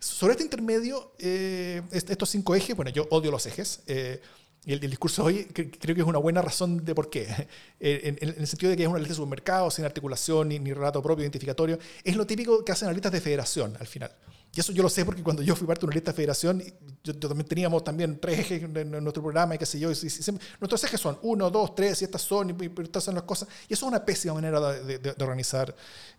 [0.00, 3.80] Sobre este intermedio, eh, estos cinco ejes, bueno, yo odio los ejes.
[3.86, 4.20] Eh,
[4.64, 7.28] y el, discurso hoy creo que es una buena razón de por qué.
[7.80, 11.00] En, el sentido de que es una lista de supermercado, sin articulación ni, ni relato
[11.00, 11.78] propio, identificatorio.
[12.02, 14.10] Es lo típico que hacen las listas de federación al final.
[14.58, 16.60] Y eso yo lo sé porque cuando yo fui parte de una lista de federación,
[17.04, 19.86] yo, también teníamos también tres ejes en, nuestro programa y qué sé yo.
[19.86, 23.48] nuestros ejes son uno, dos, tres, y estas son, y, estas son las cosas.
[23.68, 25.72] Y eso es una pésima manera de, organizar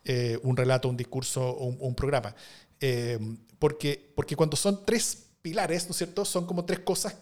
[0.06, 2.34] eh, un relato, un discurso o un, programa.
[2.80, 3.20] Eh,
[3.60, 6.24] porque, porque cuando son tres pilares, ¿no es cierto?
[6.24, 7.18] Son como tres cosas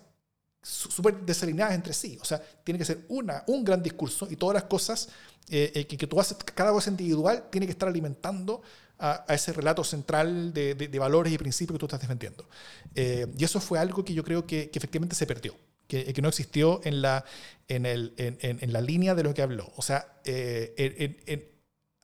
[0.62, 2.20] súper desalineadas entre sí.
[2.22, 5.10] O sea, tiene que ser una, un gran discurso y todas las cosas
[5.50, 8.62] eh, que, que, tú haces, cada cosa individual tiene que estar alimentando
[9.00, 12.48] a, ese relato central de, valores y principios que tú estás defendiendo.
[12.96, 15.56] Eh, y eso fue algo que yo creo que, efectivamente se perdió,
[15.88, 17.26] que, no existió en la,
[17.68, 19.72] en, el, en, la línea de lo que habló.
[19.76, 21.54] O sea, eh,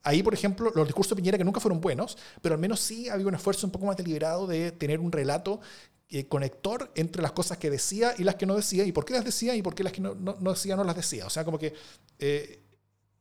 [0.05, 3.07] Ahí, por ejemplo, los discursos de Piñera que nunca fueron buenos, pero al menos sí
[3.07, 5.61] había un esfuerzo un poco más deliberado de tener un relato
[6.09, 9.13] eh, conector entre las cosas que decía y las que no decía, y por qué
[9.13, 11.25] las decía y por qué las que no, no, no decía no las decía.
[11.25, 11.73] O sea, como que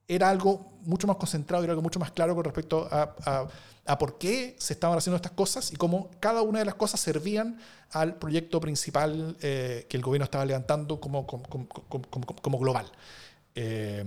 [0.09, 4.19] era algo mucho más concentrado y era algo mucho más claro con respecto a, por
[4.19, 7.59] qué se estaban haciendo estas cosas y cómo cada una de las cosas servían
[7.91, 12.91] al proyecto principal eh, que el gobierno estaba levantando como, como, como, como global.
[13.55, 14.05] Eh,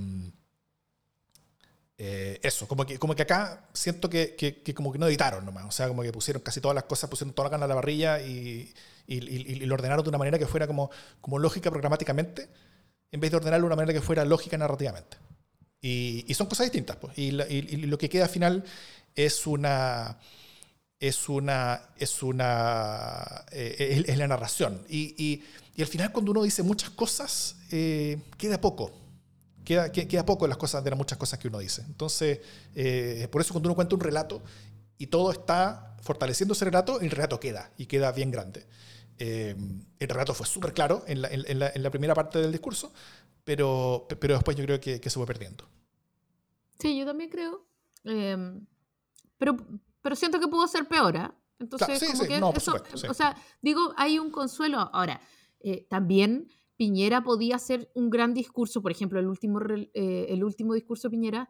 [1.97, 5.65] eh, eso, como que, como que acá siento que, que, como que no editaron nomás,
[5.65, 7.75] o sea, como que pusieron casi todas las cosas, pusieron toda la gana a la
[7.75, 8.73] barrilla y,
[9.07, 10.89] y, y, lo ordenaron de una manera que fuera como,
[11.21, 12.49] como lógica programáticamente,
[13.11, 15.17] en vez de ordenarlo de una manera que fuera lógica narrativamente.
[15.87, 16.95] Y, son cosas distintas.
[16.97, 17.17] Pues.
[17.17, 18.63] Y, lo que queda al final
[19.15, 20.17] es una.
[20.99, 21.89] Es una.
[21.97, 23.45] Es una.
[23.51, 24.81] Eh, es, la narración.
[24.89, 25.43] Y,
[25.77, 28.91] al final, cuando uno dice muchas cosas, eh, queda poco.
[29.63, 31.83] Queda, queda poco de las cosas, de las muchas cosas que uno dice.
[31.87, 32.39] Entonces,
[32.75, 34.41] eh, por eso cuando uno cuenta un relato
[34.97, 38.65] y todo está fortaleciendo ese relato, el relato queda y queda bien grande.
[39.17, 42.93] el relato fue súper claro en la, en, la, primera parte del discurso,
[43.43, 45.67] pero, pero después yo creo que, que se fue perdiendo.
[46.79, 47.65] Sí, yo también creo.
[48.03, 48.65] Em,
[49.37, 49.57] pero,
[50.01, 51.35] pero siento que pudo ser peor, ¿ah?
[51.59, 52.75] Entonces, como que eso,
[53.09, 54.89] o sea, digo, hay un consuelo.
[54.91, 55.21] Ahora,
[55.61, 59.59] eh, también Piñera podía hacer un gran discurso, por ejemplo, el último,
[59.93, 61.49] eh, el último discurso de Piñera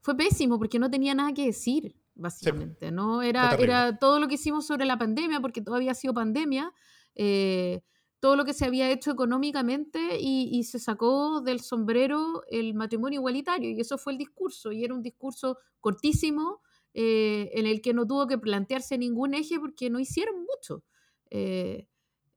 [0.00, 3.22] fue pésimo porque no tenía nada que decir, básicamente, ¿no?
[3.22, 6.72] Era, era todo lo que hicimos sobre la pandemia, porque todavía ha sido pandemia,
[7.16, 7.82] eh,
[8.24, 13.68] todo lo que se había hecho económicamente y, se sacó del sombrero el matrimonio igualitario
[13.68, 16.62] y eso fue el discurso y era un discurso cortísimo
[16.94, 20.84] eh, en el que no tuvo que plantearse ningún eje porque no hicieron mucho.
[21.28, 21.86] Eh,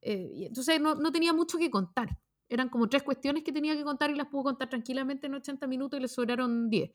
[0.02, 2.20] eh, entonces no, no, tenía mucho que contar.
[2.50, 5.68] Eran como tres cuestiones que tenía que contar y las pudo contar tranquilamente en 80
[5.68, 6.92] minutos y le sobraron 10.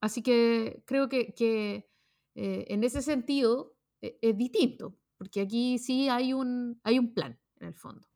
[0.00, 1.88] así que creo que, que
[2.34, 7.74] en ese sentido es distinto porque aquí sí hay un, hay un plan, en el
[7.74, 8.06] fondo.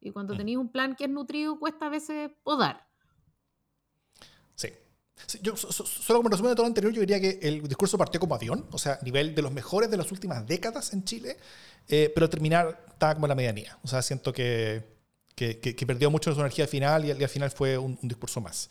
[0.00, 0.36] Y cuando mm.
[0.36, 2.86] tenéis un plan que es nutrido, cuesta a veces podar.
[4.54, 4.68] Sí.
[5.40, 8.34] yo, solo como resumen de todo lo anterior, yo diría que el discurso partió como
[8.34, 11.38] avión, o sea, nivel de los mejores de las últimas décadas en Chile,
[11.88, 13.78] eh, pero terminar estaba como en la medianía.
[13.82, 14.94] O sea, siento que,
[15.34, 18.70] que, que, perdió mucho de su energía final y, al final fue un, discurso más.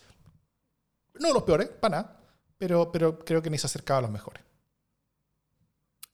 [1.19, 2.19] No los peores, para nada,
[2.58, 4.43] pero, pero creo que ni se acercaba a los mejores.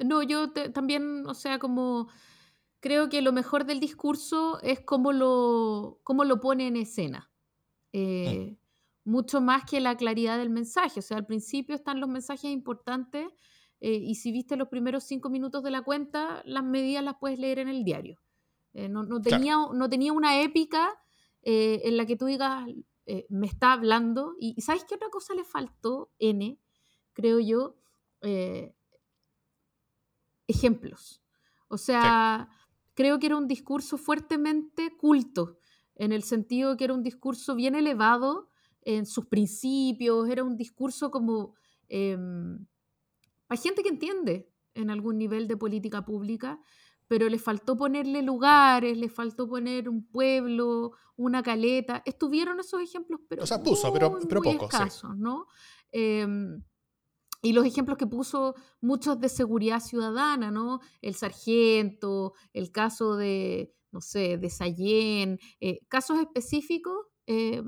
[0.05, 2.09] No, yo también, o sea, como
[2.79, 7.31] creo que lo mejor del discurso es cómo lo, cómo lo pone en escena.
[7.91, 8.57] Eh,
[9.03, 10.99] mucho más que la claridad del mensaje.
[10.99, 13.27] O sea, al principio están los mensajes importantes
[13.79, 17.39] eh, y si viste los primeros cinco minutos de la cuenta, las medidas las puedes
[17.39, 18.19] leer en el diario.
[18.73, 20.89] Eh, no, tenía, no tenía una épica
[21.41, 22.67] en la que tú digas,
[23.29, 24.35] me está hablando.
[24.39, 26.59] Y, ¿sabes qué otra cosa le faltó, N?
[27.13, 27.75] Creo yo
[30.49, 31.21] ejemplos.
[31.67, 32.49] O sea,
[32.95, 35.59] creo que era un discurso fuertemente culto,
[35.95, 38.49] en el sentido que era un discurso bien elevado
[38.81, 41.55] en sus principios, era un discurso como
[41.89, 42.65] em,
[43.47, 46.59] para gente que entiende en algún nivel de política pública,
[47.07, 52.01] pero le faltó ponerle lugares, le faltó poner un pueblo, una caleta.
[52.05, 53.43] Estuvieron esos ejemplos, pero.
[53.43, 55.47] O sea, puso, pero, pero muy escasos, ¿no?
[55.91, 56.63] Em,
[57.41, 60.79] y los ejemplos que puso muchos de seguridad ciudadana, ¿no?
[61.01, 67.63] El sargento, el caso de, no sé, de Sayén, eh, casos específicos, eh,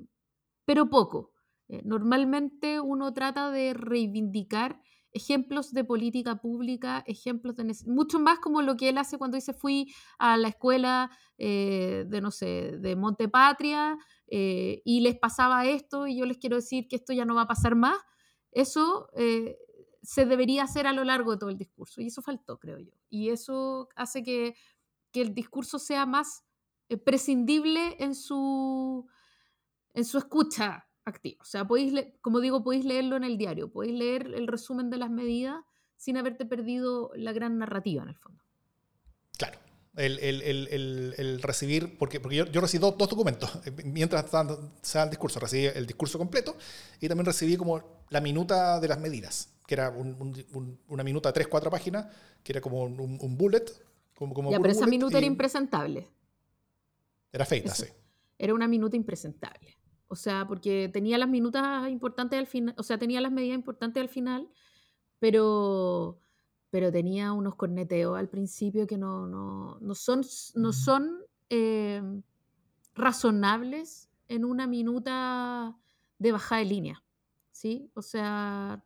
[0.66, 1.32] pero poco.
[1.70, 4.82] Eh, normalmente uno trata de reivindicar
[5.14, 9.54] ejemplos de política pública, ejemplos de mucho más como lo que él hace cuando dice
[9.54, 13.98] fui a la escuela de, no sé, de Montepatria
[14.28, 17.48] y les pasaba esto y yo les quiero decir que esto ya no va a
[17.48, 17.98] pasar más.
[18.52, 19.58] Eso eh,
[20.02, 22.94] se debería hacer a lo largo de todo el discurso y eso faltó, creo yo.
[23.10, 24.56] Y eso hace que,
[25.12, 26.44] que el discurso sea más
[26.98, 29.08] prescindible en su,
[29.94, 31.38] en su escucha activo.
[31.42, 34.98] O sea, podéis, como digo, podéis leerlo en el diario, podéis leer el resumen de
[34.98, 35.64] las medidas
[35.96, 38.44] sin haberte perdido la gran narrativa en el fondo.
[39.96, 43.52] El, el, el, el recibir, porque, porque yo, yo recibí dos, documentos
[43.84, 44.26] mientras
[44.82, 45.40] se el discurso.
[45.40, 46.56] Recibí el discurso completo
[47.00, 49.90] y también recibí como la minuta de las medidas, que era
[50.88, 52.08] una minuta de tres, cuatro páginas,
[52.44, 53.66] que era como un, bullet.
[54.16, 56.08] Como, como ya, pero esa minuta era impresentable.
[57.34, 57.86] Era feita, sí.
[58.38, 59.78] Era una minuta impresentable.
[60.08, 64.02] O sea, porque tenía las minutas importantes al final, o sea, tenía las medidas importantes
[64.02, 64.50] al final,
[65.20, 66.20] pero,
[66.72, 70.22] pero tenía unos corneteos al principio que no, no, no son,
[70.56, 71.20] no son
[71.50, 72.02] eh,
[72.96, 75.78] razonables en una minuta
[76.18, 77.04] de bajada de línea.
[77.52, 77.92] ¿Sí?
[77.94, 78.84] O sea,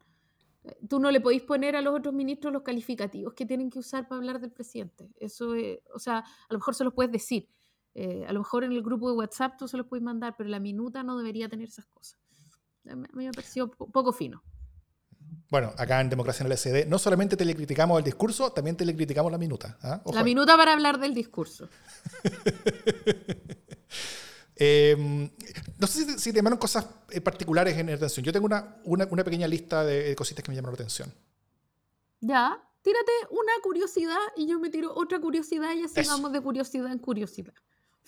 [0.89, 4.07] tú no le podéis poner a los otros ministros los calificativos que tienen que usar
[4.07, 5.11] para hablar del presidente.
[5.19, 7.47] Eso es, o sea, a lo mejor se los puedes decir,
[7.93, 10.49] eh, a lo mejor en el grupo de WhatsApp tú se los puedes mandar, pero
[10.49, 12.19] la minuta no debería tener esas cosas.
[12.89, 14.43] A mí me pareció poco fino.
[15.55, 18.75] Bueno, acá en Democracia en el SD no solamente te le criticamos el discurso, también
[18.75, 19.77] te le criticamos la minuta.
[19.83, 20.01] ¿ah?
[20.11, 21.69] La minuta para hablar del discurso.
[24.57, 25.29] Em,
[25.77, 28.25] no sé si, te llamaron cosas eh, particulares en la atención.
[28.25, 31.13] Yo tengo una, una, pequeña lista de, cositas que me llamaron la atención.
[32.19, 36.91] Ya, tírate una curiosidad y yo me tiro otra curiosidad y así vamos de curiosidad
[36.91, 37.53] en curiosidad.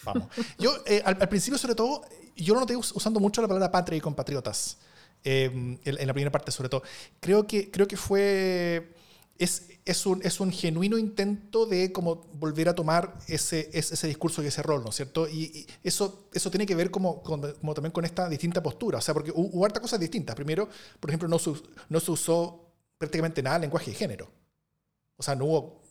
[0.03, 0.27] Vamos.
[0.59, 2.01] Yo, eh, al, principio, sobre todo,
[2.35, 4.77] yo no noté usando mucho la palabra patria y compatriotas.
[5.29, 6.83] Em, en, la primera parte, sobre todo.
[7.19, 8.93] Creo que, creo que fue.
[9.37, 14.41] Es, es, un, es un genuino intento de como volver a tomar ese, ese, discurso
[14.41, 15.27] y ese rol, ¿no es cierto?
[15.27, 18.99] Y, eso, eso tiene que ver como, como, también con esta distinta postura.
[18.99, 20.33] O sea, porque hubo, harta cosas distintas.
[20.33, 21.37] Primero, por ejemplo, no
[21.89, 24.31] no se usó prácticamente nada lenguaje de género.
[25.17, 25.81] O sea, no hubo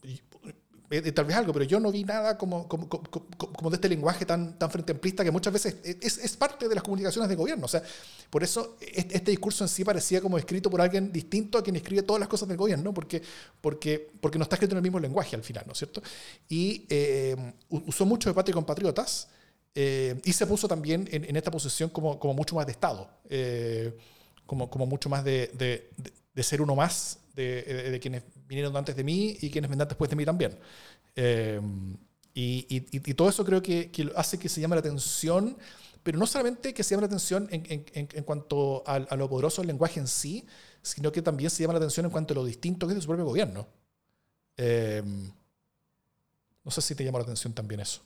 [0.89, 4.25] eh, tal vez algo, pero yo no vi nada como, como, como, de este lenguaje
[4.25, 7.65] tan, tan frente amplista que muchas veces es, es, parte de las comunicaciones de gobierno.
[7.65, 7.83] O sea,
[8.31, 12.03] por eso este, discurso en sí parecía como escrito por alguien distinto a quien escribe
[12.03, 13.21] todas las cosas del gobierno, porque,
[13.61, 16.01] porque, porque no está escrito en el mismo lenguaje al final, ¿no es cierto?
[16.49, 17.35] Y eh,
[17.69, 19.29] usó mucho de patria y compatriotas
[19.75, 23.11] eh, y se puso también en, esta posición como, como mucho más de Estado,
[24.47, 25.91] como, como mucho más de, de,
[26.33, 30.11] de ser uno más de, de, quienes vinieron antes de mí y quienes vendrán después
[30.11, 30.59] de mí también.
[31.15, 31.61] Eh,
[32.35, 35.57] y, y, todo eso creo que, hace que se llame la atención,
[36.03, 39.29] pero no solamente que se llame la atención en, en, en cuanto a, a, lo
[39.29, 40.45] poderoso del lenguaje en sí,
[40.83, 43.03] sino que también se llama la atención en cuanto a lo distinto que es de
[43.03, 43.67] su propio gobierno.
[44.57, 45.03] Eh,
[46.65, 48.03] no sé si te llama la atención también eso.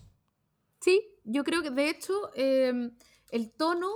[0.80, 2.90] Sí, yo creo que de hecho eh,
[3.30, 3.90] el tono,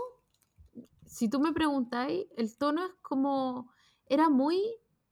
[1.07, 3.71] si tú me preguntáis, el tono es como,
[4.07, 4.59] era muy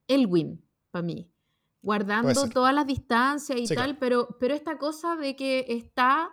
[0.08, 1.30] Elwin para mí,
[1.82, 6.30] guardando todas las distancias y tal, pero, pero esta cosa de que está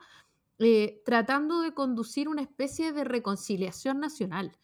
[0.60, 4.58] eh, tratando de conducir una especie de reconciliación nacional.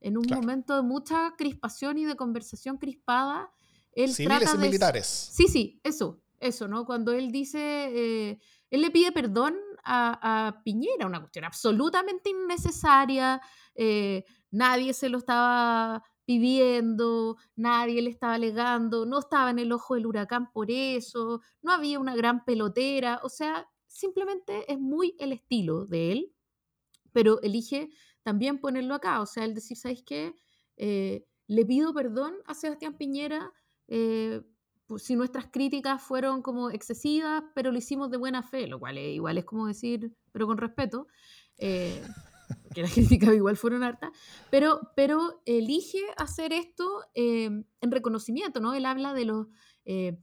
[0.00, 3.52] En un momento de mucha crispación y de conversación crispada,
[3.92, 5.06] él Civiles y militares.
[5.06, 6.86] Sí, sí, eso, eso, ¿no?
[6.86, 8.40] Cuando él dice, eh,
[8.70, 9.54] él le pide perdón
[9.84, 13.40] a, Piñera, una cuestión absolutamente innecesaria,
[13.74, 19.94] eh, nadie se lo estaba pidiendo, nadie le estaba alegando, no estaba en el ojo
[19.94, 25.32] del huracán por eso, no había una gran pelotera, o sea, simplemente es muy el
[25.32, 26.32] estilo de él,
[27.12, 27.90] pero elige
[28.22, 30.34] también ponerlo acá, o sea, el decir, ¿sabes qué?
[30.76, 33.52] Eh, le pido perdón a Sebastián Piñera
[33.88, 34.42] eh,
[34.98, 39.38] si nuestras críticas fueron como excesivas, pero lo hicimos de buena fe, lo cual igual
[39.38, 41.06] es como decir, pero con respeto.
[41.58, 42.02] Eh,
[42.72, 44.10] que las críticas igual fueron hartas,
[44.50, 47.50] pero, pero elige hacer esto eh,
[47.80, 48.74] en reconocimiento, ¿no?
[48.74, 49.46] Él habla de los,
[49.84, 50.18] eh,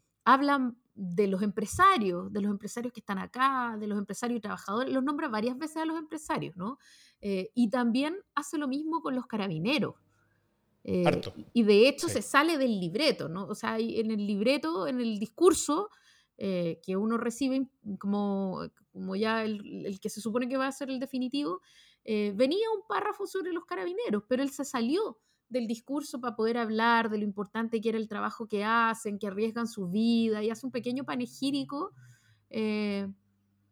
[0.96, 5.04] de los empresarios, de los empresarios que están acá, de los empresarios y trabajadores, los
[5.04, 6.78] nombra varias veces a los empresarios, ¿no?
[7.22, 9.96] Eh, y también hace lo mismo con los carabineros.
[10.84, 13.46] y de hecho se sale del libreto, ¿no?
[13.46, 15.90] O sea, en el libreto, en el discurso
[16.38, 17.68] que uno recibe
[18.00, 18.62] como,
[18.94, 21.62] como ya el, el, que se supone que va a ser el definitivo,
[22.12, 26.58] eh, venía un párrafo sobre los carabineros, pero él se salió del discurso para poder
[26.58, 30.50] hablar de lo importante que era el trabajo que hacen, que arriesgan su vida y
[30.50, 31.92] hace un pequeño panegírico
[32.50, 33.08] eh,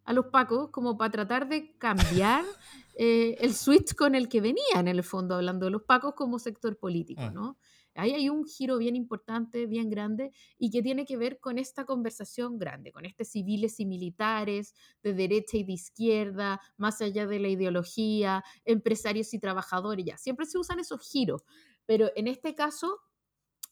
[0.03, 2.45] a los pacos como para tratar de cambiar
[2.95, 6.38] eh, el switch con el que venían en el fondo hablando de los pacos como
[6.38, 7.33] sector político, mm.
[7.33, 7.57] ¿no?
[7.97, 11.85] Ahí hay un giro bien importante, bien grande, y que tiene que ver con esta
[11.85, 14.73] conversación grande, con este civiles y militares,
[15.03, 20.45] de derecha y de izquierda, más allá de la ideología, empresarios y trabajadores, ya, siempre
[20.45, 21.43] se usan esos giros,
[21.85, 22.99] pero en este caso,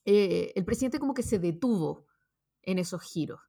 [0.06, 2.06] eh, el presidente como que se detuvo
[2.64, 3.40] en esos giros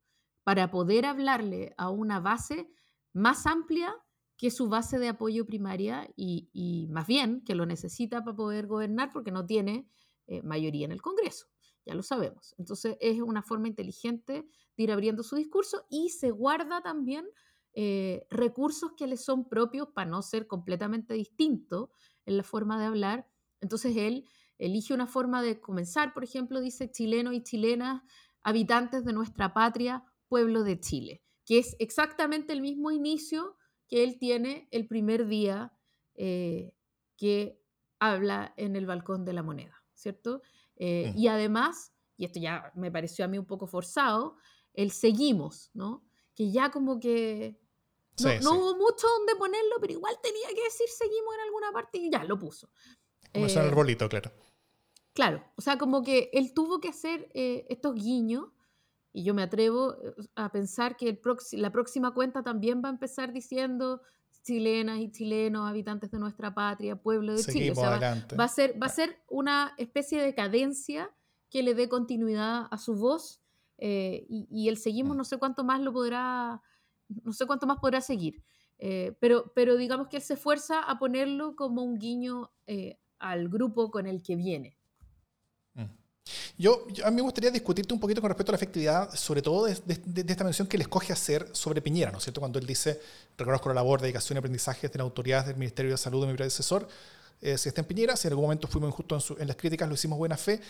[0.45, 2.69] para poder hablarle a una base
[3.13, 3.93] más amplia
[4.37, 9.11] que su base de apoyo primaria y, más bien que lo necesita para poder gobernar
[9.13, 9.89] porque no tiene
[10.27, 11.47] eh, mayoría en el Congreso,
[11.85, 12.55] ya lo sabemos.
[12.59, 14.47] Entonces es una forma inteligente
[14.77, 17.27] de ir abriendo su discurso y se guarda también
[17.75, 21.91] eh, recursos que le son propios para no ser completamente distinto
[22.25, 23.29] en la forma de hablar.
[23.61, 24.27] Entonces él
[24.59, 28.03] elige una forma de comenzar, por ejemplo, dice chilenos y chilenas,
[28.43, 33.57] habitantes de nuestra patria, pueblo de Chile, que es exactamente el mismo inicio
[33.89, 35.73] que él tiene el primer día
[36.15, 36.73] eh,
[37.17, 37.61] que
[37.99, 40.43] habla en el balcón de la moneda, ¿cierto?
[40.77, 44.37] Eh, y además, y esto ya me pareció a mí un poco forzado,
[44.75, 46.05] el seguimos, ¿no?
[46.35, 47.59] Que ya como que
[48.43, 52.11] no, hubo mucho donde ponerlo, pero igual tenía que decir seguimos en alguna parte y
[52.11, 52.71] ya lo puso.
[53.33, 54.33] Como el arbolito, claro.
[55.13, 58.49] Claro, o sea, como que él tuvo que hacer eh, estos guiños
[59.13, 61.21] y yo me atrevo eh, a pensar que el
[61.53, 64.03] la próxima cuenta también va a empezar diciendo
[64.47, 67.73] chilenas y chilenos, habitantes de nuestra patria, pueblo de Chile.
[67.75, 71.11] va, a ser, va a ser una especie de cadencia
[71.51, 73.43] que le dé continuidad a su voz
[73.79, 75.19] eh, y, el seguimos mm.
[75.19, 76.63] no sé cuánto más lo podrá,
[77.09, 78.45] no sé cuánto más podrá seguir.
[79.21, 82.53] pero, pero digamos que él se esfuerza a ponerlo como un guiño
[83.19, 84.76] al grupo con el que viene.
[86.59, 89.67] Yo, a mí me gustaría discutirte un poquito con respecto a la efectividad, sobre todo
[89.67, 89.77] de,
[90.29, 92.41] esta mención que le escoge hacer sobre Piñera, ¿no es cierto?
[92.41, 93.01] Cuando él dice,
[93.37, 96.37] reconozco la labor, dedicación y aprendizaje de la autoridad del Ministerio de Salud de mi
[96.37, 96.89] predecesor,
[97.41, 99.95] eh, si está en Piñera, si en algún momento fuimos injustos en, las críticas, lo
[99.95, 100.61] hicimos buena fe.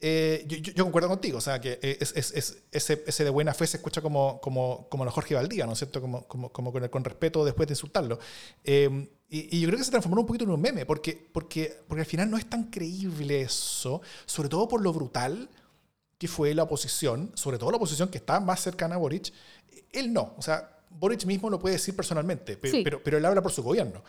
[0.00, 3.76] Eh, yo, concuerdo contigo, o sea, que eh, es, ese, ese, de buena fe se
[3.76, 6.00] escucha como, como, como Jorge Valdía, ¿no es cierto?
[6.00, 8.18] Como, como, como con, el, con, respeto después de insultarlo.
[8.64, 12.00] y, y, yo creo que se transformó un poquito en un meme, porque, porque, porque
[12.00, 15.48] al final no es tan creíble eso, sobre todo por lo brutal
[16.18, 19.32] que fue la oposición, sobre todo la oposición que está más cercana a Boric.
[19.92, 23.42] Él no, o sea, Boric mismo lo puede decir personalmente, pero, pero, pero él habla
[23.42, 24.02] por su gobierno.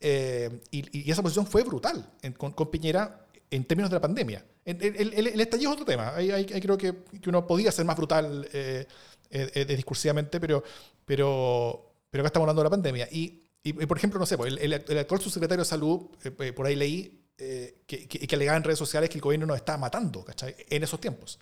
[0.00, 4.44] Eh, y, esa posición fue brutal con, Piñera en términos de la pandemia.
[4.64, 6.14] El, el, estallido es otro tema.
[6.14, 8.86] Ahí, creo que, que, uno podía ser más brutal eh,
[9.30, 10.62] eh, discursivamente, pero,
[11.04, 13.08] pero, pero acá estamos hablando de la pandemia.
[13.10, 16.08] Y, y por ejemplo, no sé, pues, el, actual subsecretario de Salud,
[16.56, 20.24] por ahí leí que, que, alegaba en redes sociales que el gobierno nos estaba matando
[20.24, 20.54] ¿cachai?
[20.68, 21.38] en esos tiempos.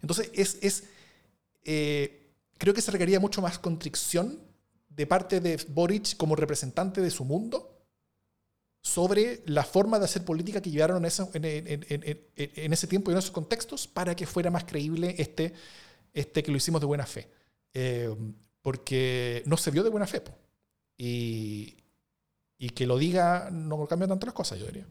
[0.00, 0.84] Entonces, es, es
[2.58, 4.40] creo que se requería mucho más contrición
[4.88, 7.71] de parte de Boric como representante de su mundo
[8.82, 13.18] sobre la forma de hacer política que llevaron en ese, en, ese tiempo y en
[13.18, 15.54] esos contextos para que fuera más creíble este,
[16.12, 17.30] este que lo hicimos de buena fe.
[17.72, 18.14] Eh,
[18.60, 20.22] porque no se vio de buena fe.
[20.96, 21.76] Y,
[22.58, 24.86] y que lo diga no cambia tanto las cosas, yo diría.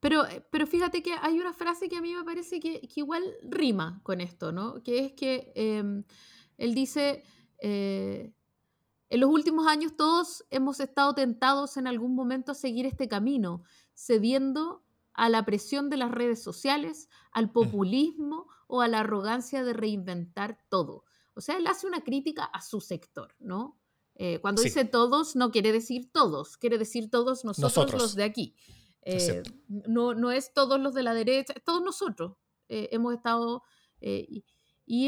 [0.00, 3.22] Pero, pero fíjate que hay una frase que a mí me parece que, que igual
[3.42, 4.82] rima con esto, ¿no?
[4.82, 6.04] Que es que em,
[6.56, 7.22] él dice,
[7.60, 8.32] eh,
[9.10, 13.64] en los últimos años todos hemos estado tentados en algún momento a seguir este camino,
[13.92, 19.72] cediendo a la presión de las redes sociales, al populismo o a la arrogancia de
[19.72, 21.04] reinventar todo.
[21.34, 23.78] O sea, él hace una crítica a su sector, ¿no?
[24.14, 28.54] Eh, cuando dice todos, no quiere decir todos, quiere decir todos nosotros, los de aquí.
[29.02, 32.36] Eh, no, no es todos los de la derecha, todos nosotros
[32.68, 33.64] eh, hemos estado...
[34.02, 34.46] Y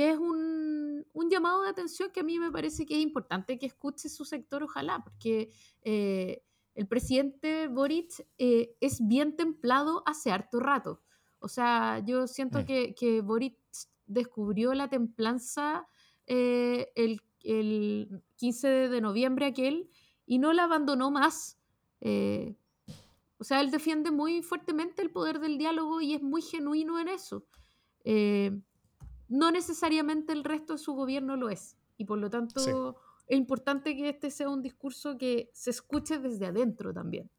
[0.01, 4.09] es un, llamado de atención que a mí me parece que es importante que escuche
[4.09, 11.01] su sector, ojalá, porque eh, el presidente Boric eh, es bien templado hace harto rato.
[11.39, 12.65] O sea, yo siento mm.
[12.65, 13.59] que, que, Boric
[14.07, 15.89] descubrió la templanza
[16.27, 19.91] eh, el, el, 15 de noviembre aquel
[20.27, 21.59] y no la abandonó más.
[22.01, 27.09] o sea, él defiende muy fuertemente el poder del diálogo y es muy genuino en
[27.09, 27.47] eso
[29.33, 31.77] no necesariamente el resto de su gobierno lo es.
[31.97, 36.47] Y por lo tanto es importante que este sea un discurso que se escuche desde
[36.47, 37.31] adentro también.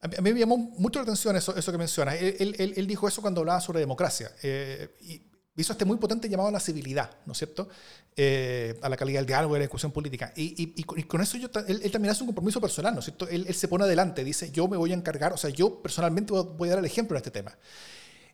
[0.00, 2.16] A mí me llamó mucho la atención eso, eso que mencionas.
[2.20, 4.30] Él, él, dijo eso cuando hablaba sobre democracia.
[4.42, 5.22] Eh, y
[5.56, 7.68] hizo este muy potente llamado a la civilidad, ¿no es cierto?
[8.16, 10.32] Eh, a la calidad del diálogo y de la discusión política.
[10.36, 13.28] Y, y, con eso yo, él, también hace un compromiso personal, ¿no es cierto?
[13.28, 16.68] Él, se pone adelante, dice, yo me voy a encargar, o sea, yo personalmente voy
[16.68, 17.56] a dar el ejemplo en este tema.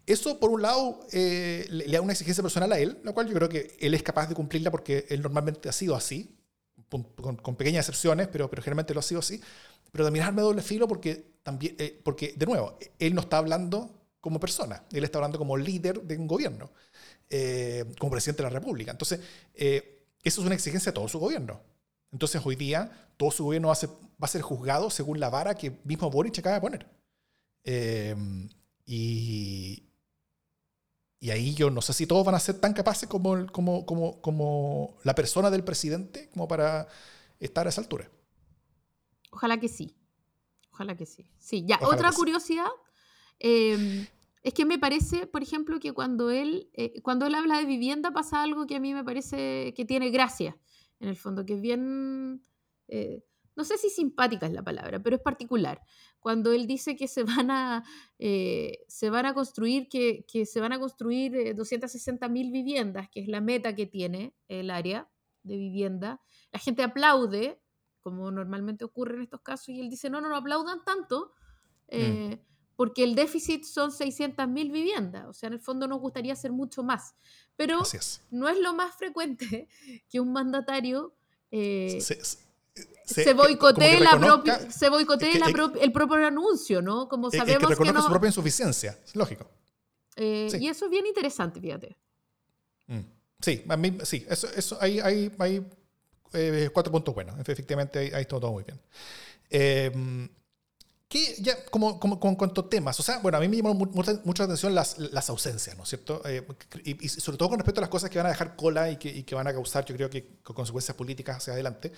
[0.07, 3.35] Eso, por un lado, eh, le, da una exigencia personal a él, la cual yo
[3.35, 6.37] creo que él es capaz de cumplirla porque él normalmente ha sido así,
[6.91, 9.41] con, pequeñas excepciones, pero, generalmente lo ha sido así.
[9.91, 13.91] Pero también me doble filo porque, también, eh, porque, de nuevo, él no está hablando
[14.21, 16.71] como persona, él está hablando como líder de un gobierno,
[17.31, 18.91] eh, como presidente de la República.
[18.91, 19.21] Entonces,
[19.55, 19.91] eso
[20.23, 21.61] es una exigencia de todo su gobierno.
[22.13, 23.75] Entonces, hoy día, todo su gobierno va
[24.21, 26.87] a ser, juzgado según la vara que mismo Boric acaba de poner.
[28.87, 29.85] Y,
[31.25, 34.21] y ahí yo no sé si todos van a ser tan capaces como, como, como,
[34.21, 36.87] como la persona del presidente como para
[37.41, 38.11] estar a esa altura.
[39.31, 39.97] Ojalá que sí.
[40.71, 41.27] Ojalá que sí.
[41.39, 41.79] Sí, ya.
[41.81, 42.69] Otra curiosidad.
[43.39, 44.07] Em,
[44.43, 48.11] es que me parece, por ejemplo, que cuando él, eh, cuando él habla de vivienda
[48.11, 50.59] pasa algo que a mí me parece que tiene gracia,
[51.01, 52.43] en el fondo, que es bien,
[52.89, 53.25] eh,
[53.57, 55.81] no sé si simpática es la palabra, pero es particular.
[56.19, 57.85] Cuando él dice que se van a,
[58.19, 63.21] eh, se van a construir, que, que se van a construir 260 mil viviendas, que
[63.21, 65.09] es la meta que tiene el área
[65.43, 66.21] de vivienda,
[66.53, 67.61] la gente aplaude,
[68.01, 71.33] como normalmente ocurre en estos casos, y él dice, no, no, no aplaudan tanto.
[71.91, 72.35] Mm
[72.77, 76.83] porque el déficit son 600.000 viviendas, o sea, en el fondo nos gustaría hacer mucho
[76.83, 77.15] más,
[77.57, 77.81] pero
[78.31, 79.69] no es lo más frecuente
[80.11, 81.15] que un mandatario
[81.51, 82.19] eh, se,
[83.35, 84.19] boicotee, la
[84.71, 84.87] se
[85.81, 87.09] el propio anuncio, ¿no?
[87.09, 89.51] Como sabemos que, reconoce su propia insuficiencia, es lógico.
[90.17, 91.97] Eh, y eso es bien interesante, fíjate.
[92.87, 93.01] Mm.
[93.41, 95.67] Sí, a mí, sí, eso, eso hay, hay, hay
[96.33, 98.81] eh, cuatro puntos buenos, efectivamente ahí, está todo muy bien.
[99.51, 100.29] Eh,
[101.15, 104.21] que ya, como, como, con cuanto temas, o sea, bueno, a mí me llamó mucha,
[104.25, 106.21] mucha atención las, las, ausencias, ¿no es cierto?
[106.25, 106.45] Eh,
[106.85, 109.11] y, sobre todo con respecto a las cosas que van a dejar cola y que,
[109.11, 111.93] y que van a causar, yo creo que con consecuencias políticas hacia adelante.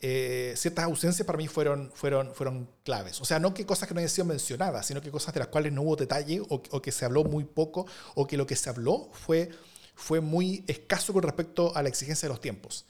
[0.00, 3.20] Eh, ciertas ausencias para mí fueron, fueron, fueron claves.
[3.20, 5.48] O sea, no que cosas que no hayan sido mencionadas, sino que cosas de las
[5.48, 8.56] cuales no hubo detalle o, o que se habló muy poco o que lo que
[8.56, 9.50] se habló fue,
[9.94, 12.84] fue muy escaso con respecto a la exigencia de los tiempos.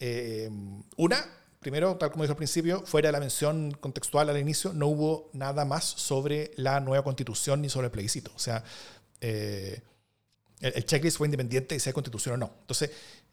[0.00, 0.48] Eh,
[0.96, 1.24] una,
[1.60, 5.30] primero, tal como dije al principio, fuera de la mención contextual al inicio, no hubo
[5.32, 8.30] nada más sobre la nueva constitución ni sobre el plebiscito.
[8.34, 8.62] O sea,
[9.20, 9.80] eh,
[10.60, 12.52] el, checklist fue independiente de si hay constitución o no.
[12.60, 12.90] Entonces,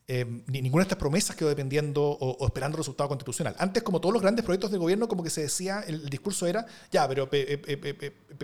[0.08, 3.56] eh, ni, ninguna de estas promesas quedó dependiendo o, esperando resultado constitucional.
[3.58, 6.66] Antes, como todos los grandes proyectos de gobierno, como que se decía, el, discurso era,
[6.91, 7.47] ya, pero, pero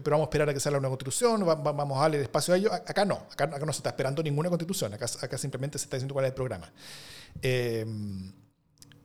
[0.06, 2.74] vamos a esperar a que salga una constitución, vamos a darle espacio a ello.
[2.74, 6.14] Acá no, acá, no se está esperando ninguna constitución, acá, acá simplemente se está diciendo
[6.14, 6.72] cuál es el programa.
[7.42, 7.86] Eh,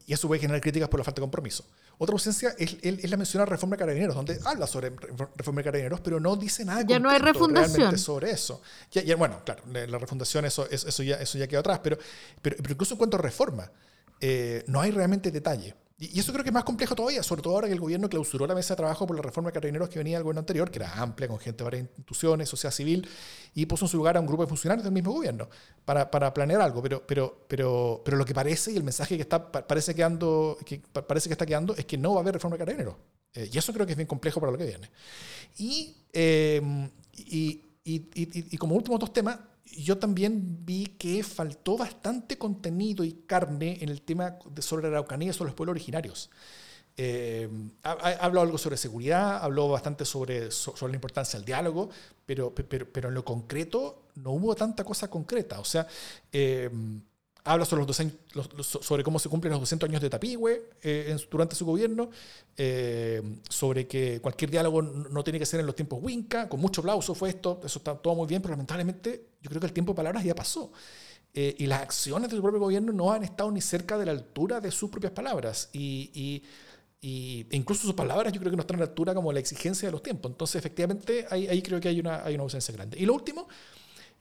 [0.07, 1.65] y eso puede generar críticas por la falta de compromiso.
[1.99, 4.91] Otra ausencia es, es la mención a reforma de carabineros, donde habla sobre
[5.37, 7.99] reforma de carabineros, pero no dice nada ya no hay refundación.
[7.99, 8.63] sobre eso.
[8.93, 11.99] Ya, bueno, claro, la refundación, eso, eso, ya, eso ya quedó atrás, pero,
[12.41, 13.71] pero, incluso en cuanto a reforma,
[14.21, 15.75] eh, no hay realmente detalle.
[15.99, 18.47] Y eso creo que es más complejo todavía, sobre todo ahora que el gobierno clausuró
[18.47, 20.79] la mesa de trabajo por la reforma de carabineros que venía del gobierno anterior, que
[20.79, 23.09] era amplia, con gente de varias instituciones, sociedad civil,
[23.55, 25.49] y puso en su lugar a un grupo de funcionarios del mismo gobierno
[25.87, 26.83] para, para planear algo.
[26.83, 30.81] Pero, pero, pero, pero lo que parece y el mensaje que está, parece, quedando, que
[30.81, 32.97] parece que está quedando es que no va a haber reforma de carabineros.
[33.33, 34.91] Eh, y eso creo que es bien complejo para lo que viene.
[35.57, 38.09] Y, eh, y, y,
[38.55, 43.89] y como último dos temas, yo también vi que faltó bastante contenido y carne en
[43.89, 46.31] el tema de sobre la Araucanía sobre los pueblos originarios.
[46.99, 47.49] Eh,
[47.83, 51.91] habló algo sobre seguridad, habló bastante sobre, sobre la importancia del diálogo,
[52.25, 55.61] pero, pero, pero, en lo concreto no hubo tanta cosa concreta.
[55.61, 55.87] O sea,
[56.33, 56.71] eh,
[57.47, 61.65] habla sobre, los, sobre cómo se cumplen los 200 años de Tapigüe eh, durante su
[61.65, 62.11] gobierno,
[62.57, 66.81] eh, sobre que cualquier diálogo no tiene que ser en los tiempos Winca, con mucho
[66.81, 69.93] aplauso fue esto, eso está todo muy bien, pero lamentablemente yo creo que el tiempo
[69.93, 70.73] de palabras ya pasó.
[71.33, 74.13] Eh, y las acciones de su propio gobierno no han estado ni cerca de la
[74.13, 75.69] altura de sus propias palabras.
[75.73, 76.43] Y, y,
[77.01, 79.87] y incluso sus palabras yo creo que no están a la altura como la exigencia
[79.87, 80.33] de los tiempos.
[80.33, 82.99] Entonces, efectivamente, ahí, ahí creo que hay una, hay una ausencia grande.
[82.99, 83.47] Y lo último,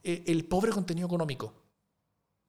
[0.04, 1.65] el pobre contenido económico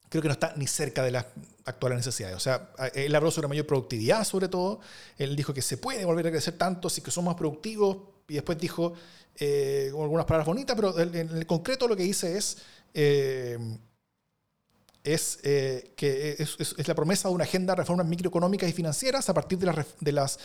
[0.09, 1.25] creo que no está ni cerca de las
[1.65, 2.35] actuales necesidades.
[2.35, 4.79] O sea, él habló sobre mayor productividad, sobre todo.
[5.17, 7.97] Él dijo que se puede volver a crecer tanto si que somos más productivos.
[8.27, 8.93] Y después dijo
[9.35, 12.57] eh, algunas palabras bonitas, pero en el concreto lo que dice es,
[12.93, 13.57] eh,
[15.03, 19.33] es eh, que es, la promesa de una agenda de reformas microeconómicas y financieras a
[19.33, 19.65] partir de
[20.11, 20.39] las,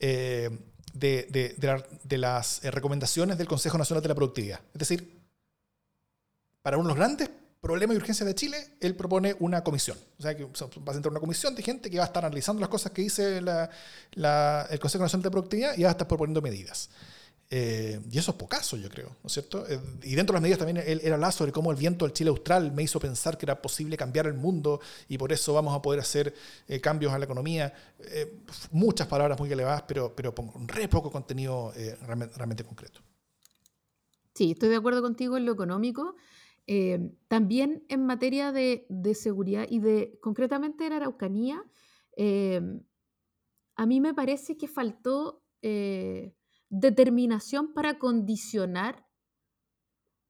[0.00, 0.58] de
[0.92, 4.60] de, de las recomendaciones del Consejo Nacional de la Productividad.
[4.72, 5.20] Es decir,
[6.62, 7.30] para uno de los grandes
[7.60, 9.98] problema y urgencia de Chile, él propone una comisión.
[10.18, 12.60] O sea, que va a entrar una comisión de gente que va a estar analizando
[12.60, 16.90] las cosas que dice el Consejo Nacional de Productividad y va a estar proponiendo medidas.
[17.52, 19.66] Eh, y eso es pocaso, yo creo, ¿no es cierto?
[19.68, 22.12] Eh, y dentro de las medidas también él, él, hablaba sobre cómo el viento del
[22.12, 25.74] Chile austral me hizo pensar que era posible cambiar el mundo y por eso vamos
[25.74, 26.32] a poder hacer
[26.68, 27.74] eh, cambios a la economía.
[28.70, 31.72] muchas palabras muy elevadas, pero, pero con re poco contenido
[32.06, 33.00] realmente concreto.
[34.32, 36.14] Sí, estoy de acuerdo contigo en lo económico.
[36.66, 41.64] Em, también en materia de, seguridad y de, concretamente en Araucanía,
[42.16, 42.82] em,
[43.76, 46.34] a mí me parece que faltó eh,
[46.68, 49.06] determinación para condicionar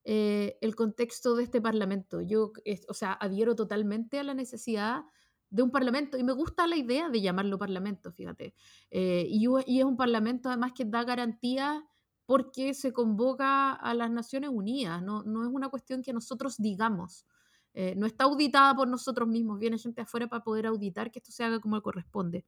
[0.05, 2.23] eh, el contexto de este Parlamento.
[2.23, 2.53] Yo,
[2.89, 5.05] o sea, adhiero totalmente a la necesidad
[5.51, 8.55] de un Parlamento y me gusta la idea de llamarlo Parlamento, fíjate.
[8.91, 9.47] Eh, y,
[9.79, 11.83] es un Parlamento además que da garantías
[12.31, 17.27] porque se convoca a las Naciones Unidas, no, es una cuestión que nosotros digamos.
[17.75, 21.33] Eh, no está auditada por nosotros mismos, viene gente afuera para poder auditar que esto
[21.33, 22.47] se haga como corresponde.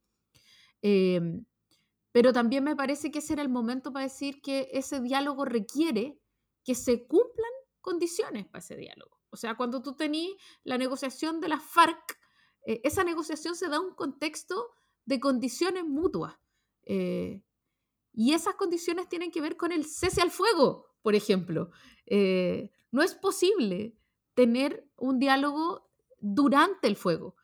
[0.81, 1.43] Em,
[2.13, 6.17] pero también me parece que ese era el momento para decir que ese diálogo requiere
[6.63, 9.19] que se cumplan condiciones para ese diálogo.
[9.31, 10.29] O sea, cuando tú tenés
[10.63, 12.17] la negociación de las FARC,
[12.65, 14.69] eh, esa negociación se da un contexto
[15.03, 16.35] de condiciones mutuas.
[16.85, 17.43] Eh,
[18.13, 21.71] y esas condiciones tienen que ver con el cese al fuego, por ejemplo.
[22.05, 23.97] Eh, no es posible
[24.33, 25.89] tener un diálogo
[26.19, 27.35] durante el fuego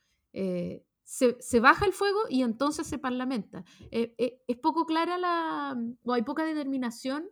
[1.09, 3.63] se, baja el fuego y entonces se parlamenta.
[3.89, 7.27] Eh, eh, es poco clara la, o hay poca determinación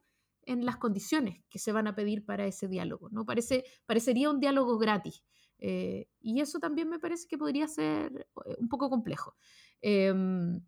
[0.45, 3.09] en las condiciones que se van a pedir para ese diálogo.
[3.11, 3.23] ¿no?
[3.23, 5.23] Parece, parecería un diálogo gratis.
[5.59, 8.27] Eh, y eso también me parece que podría ser
[8.57, 9.35] un poco complejo.
[9.81, 10.59] Em,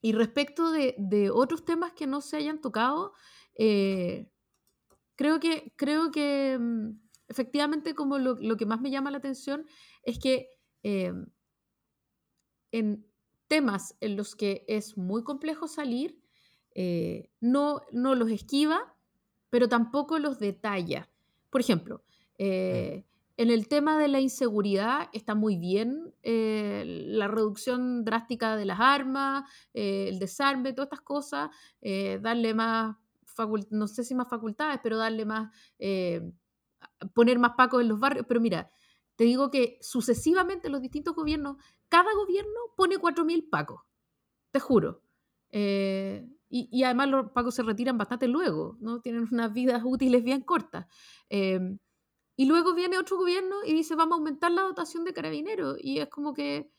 [0.00, 3.12] y respecto de, otros temas que no se hayan tocado,
[3.56, 6.90] creo que, creo que mm,
[7.28, 9.66] efectivamente como lo, lo, que más me llama la atención
[10.02, 10.48] es que
[10.82, 11.26] em,
[12.72, 13.06] en
[13.48, 16.20] temas en los que es muy complejo salir,
[16.74, 18.94] eh, no, no los esquiva,
[19.50, 21.10] pero tampoco los detalla.
[21.50, 22.04] Por ejemplo,
[22.36, 23.04] eh,
[23.38, 28.80] en el tema de la inseguridad está muy bien eh, la reducción drástica de las
[28.80, 31.48] armas, el desarme, todas estas cosas,
[32.20, 32.96] darle más,
[33.70, 35.50] no sé si más facultades, pero darle más,
[37.14, 38.26] poner más pacos en los barrios.
[38.28, 38.70] Pero mira,
[39.18, 41.56] te digo que sucesivamente los distintos gobiernos,
[41.88, 43.80] cada gobierno pone 4.000 pacos,
[44.52, 45.02] te juro.
[45.50, 49.00] Eh, y, además los pacos se retiran bastante luego, ¿no?
[49.00, 50.86] Tienen unas vidas útiles bien cortas.
[52.38, 55.76] Y luego viene otro gobierno y dice, vamos a aumentar la dotación de carabineros.
[55.80, 56.70] Y es como que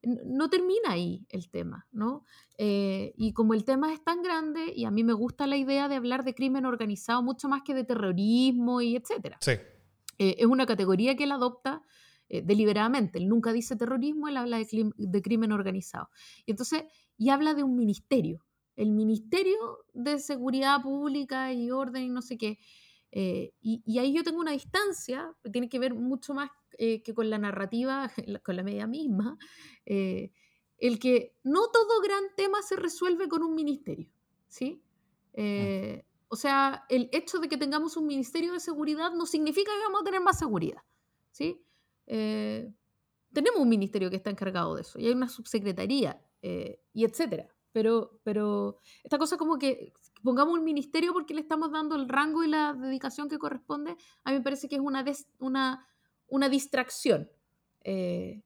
[0.00, 2.24] no termina ahí el tema, ¿no?
[2.56, 5.88] Eh, y como el tema es tan grande, y a mí me gusta la idea
[5.88, 9.38] de hablar de crimen organizado mucho más que de terrorismo y etcétera.
[9.40, 9.54] Sí.
[10.18, 11.82] Eh, es una categoría que él adopta
[12.28, 13.18] eh, deliberadamente.
[13.18, 16.10] Él nunca dice terrorismo, él habla de, crimen organizado.
[16.46, 16.84] Y entonces,
[17.16, 18.46] y habla de un ministerio,
[18.76, 19.58] el Ministerio
[19.94, 22.60] de Seguridad Pública y Orden y no sé qué.
[23.10, 27.28] Eh, y, ahí yo tengo una distancia, que tiene que ver mucho más que con
[27.28, 28.08] la narrativa,
[28.44, 29.36] con la media misma,
[29.84, 34.12] el que no todo gran tema se resuelve con un ministerio,
[34.46, 34.80] ¿sí?
[36.28, 40.02] O sea, el hecho de que tengamos un Ministerio de Seguridad no significa que vamos
[40.02, 40.82] a tener más seguridad.
[41.30, 41.64] ¿sí?
[42.06, 42.70] Eh,
[43.32, 47.48] tenemos un ministerio que está encargado de eso y hay una subsecretaría eh, y etcétera.
[47.72, 49.92] Pero, pero esta cosa como que
[50.22, 54.30] pongamos un ministerio porque le estamos dando el rango y la dedicación que corresponde, a
[54.30, 54.82] mí me parece que es
[55.38, 55.86] una,
[56.28, 57.28] una, distracción.
[57.82, 58.42] Eh,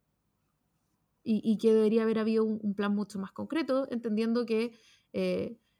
[1.24, 4.76] y, que debería haber habido un, plan mucho más concreto, entendiendo que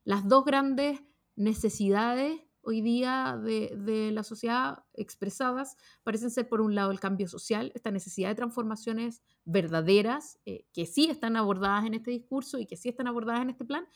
[0.05, 1.03] las dos grandes
[1.35, 7.73] necesidades hoy día de, la sociedad expresadas parecen ser, por un lado, el cambio social,
[7.75, 12.77] esta necesidad de transformaciones verdaderas eh, que sí están abordadas en este discurso y que
[12.77, 13.87] sí están abordadas en este plan,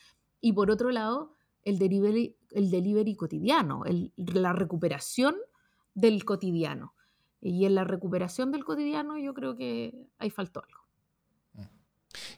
[0.41, 1.33] y por otro lado,
[1.67, 3.83] el delivery, el delivery cotidiano,
[4.15, 5.35] la recuperación
[5.93, 6.93] del cotidiano.
[7.41, 11.69] Y en la recuperación del cotidiano yo creo que ahí faltó algo.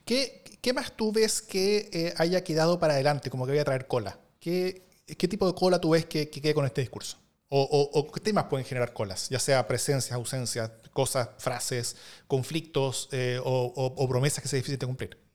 [0.03, 3.65] ¿Qué, qué más tú ves que eh, haya quedado para adelante, como que voy a
[3.65, 4.19] traer cola?
[4.39, 7.19] ¿Qué, ¿qué tipo de cola tú ves que, quede con este discurso?
[7.51, 9.30] O, qué temas pueden generar colas?
[9.30, 15.28] Ya sea presencias, ausencias, cosas, frases, conflictos eh, o, promesas que sea difícil de cumplir.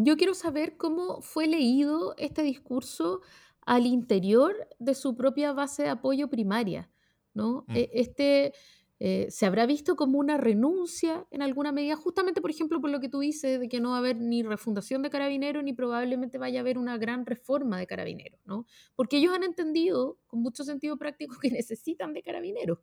[0.00, 3.20] Yo quiero saber cómo fue leído este discurso
[3.62, 6.88] al interior de su propia base de apoyo primaria.
[7.34, 7.64] ¿no?
[7.66, 7.76] Mm.
[7.76, 8.52] E, este,
[9.00, 13.00] eh, se habrá visto como una renuncia en alguna medida, justamente por ejemplo por lo
[13.00, 16.38] que tú dices de que no va a haber ni refundación de carabineros ni probablemente
[16.38, 18.66] vaya a haber una gran reforma de carabineros, ¿no?
[18.96, 22.78] Porque ellos han entendido con mucho sentido práctico que necesitan de carabineros.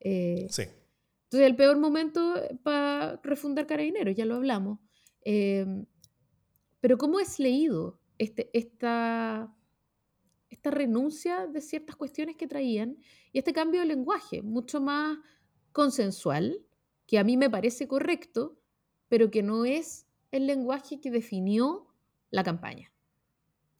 [0.00, 0.62] Eh, sí.
[1.24, 4.78] Entonces el peor momento para refundar carabineros, ya lo hablamos.
[5.22, 5.84] Em,
[6.80, 9.54] pero ¿cómo es leído este, esta,
[10.50, 12.98] esta renuncia de ciertas cuestiones que traían
[13.32, 15.18] y este cambio de lenguaje, mucho más
[15.72, 16.64] consensual,
[17.06, 18.58] que a mí me parece correcto,
[19.08, 21.86] pero que no es el lenguaje que definió
[22.30, 22.92] la campaña.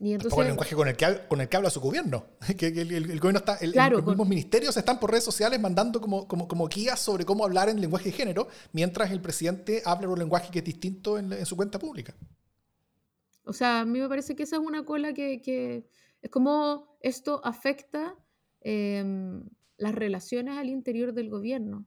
[0.00, 2.26] Y entonces, el lenguaje con el, que, con el que habla su gobierno.
[2.56, 6.68] Que el, gobierno está, los mismos ministerios están por redes sociales mandando como, como, como,
[6.68, 10.60] guías sobre cómo hablar en lenguaje de género, mientras el presidente habla un lenguaje que
[10.60, 12.14] es distinto en, su cuenta pública.
[13.48, 15.88] O sea, a mí me parece que esa es una cola que, que
[16.20, 18.14] es como esto afecta
[18.60, 19.42] em,
[19.78, 21.86] las relaciones al interior del gobierno.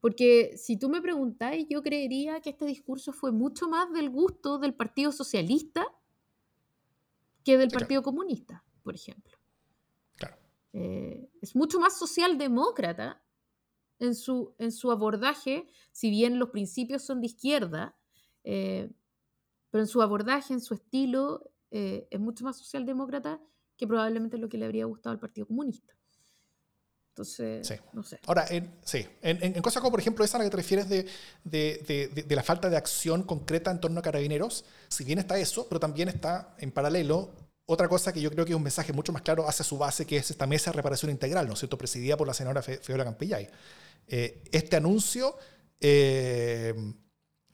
[0.00, 4.58] Porque si tú me preguntáis, yo creería que este discurso fue mucho más del gusto
[4.58, 5.86] del Partido Socialista
[7.44, 9.38] que del Partido Comunista, por ejemplo.
[10.16, 10.36] Claro.
[10.72, 13.22] Eh, es mucho más socialdemócrata
[14.00, 17.96] en su, en su abordaje, si bien los principios son de izquierda,
[18.42, 18.90] eh,
[19.76, 23.38] pero en su abordaje, en su estilo, eh, es mucho más socialdemócrata
[23.76, 25.92] que probablemente lo que le habría gustado al Partido Comunista.
[27.10, 28.18] Entonces, no sé.
[28.26, 31.06] Ahora, en, sí, en, cosas como por ejemplo esa a la que te refieres de,
[31.44, 35.68] de, de, la falta de acción concreta en torno a carabineros, si bien está eso,
[35.68, 37.34] pero también está en paralelo
[37.66, 40.06] otra cosa que yo creo que es un mensaje mucho más claro hacia su base,
[40.06, 43.04] que es esta mesa de reparación integral, ¿no es cierto?, presidida por la señora Fiora
[43.04, 43.46] Campillay.
[44.06, 45.36] Eh, este anuncio...
[45.78, 46.72] Eh,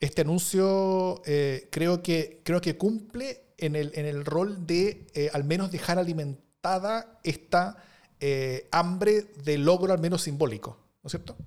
[0.03, 5.29] este anuncio eh, creo, que, creo que cumple en el, en el rol de eh,
[5.33, 7.77] al menos dejar alimentada esta
[8.19, 11.37] eh, hambre de logro al menos simbólico, ¿no es cierto?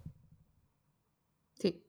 [1.59, 1.85] Sí,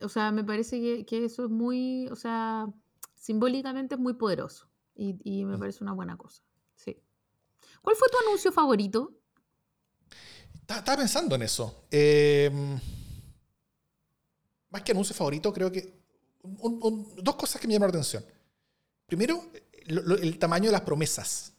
[0.00, 2.66] o sea, me parece que, eso es muy, o sea,
[3.14, 5.60] simbólicamente es muy poderoso y, me mm.
[5.60, 6.42] parece una buena cosa,
[6.74, 7.00] sí.
[7.82, 9.16] ¿Cuál fue tu anuncio favorito?
[10.68, 11.84] Estaba pensando en eso.
[14.70, 15.99] más que anuncio favorito, creo que
[16.42, 18.24] dos cosas que me llaman la atención.
[19.06, 19.50] Primero,
[19.86, 21.52] el tamaño de las promesas.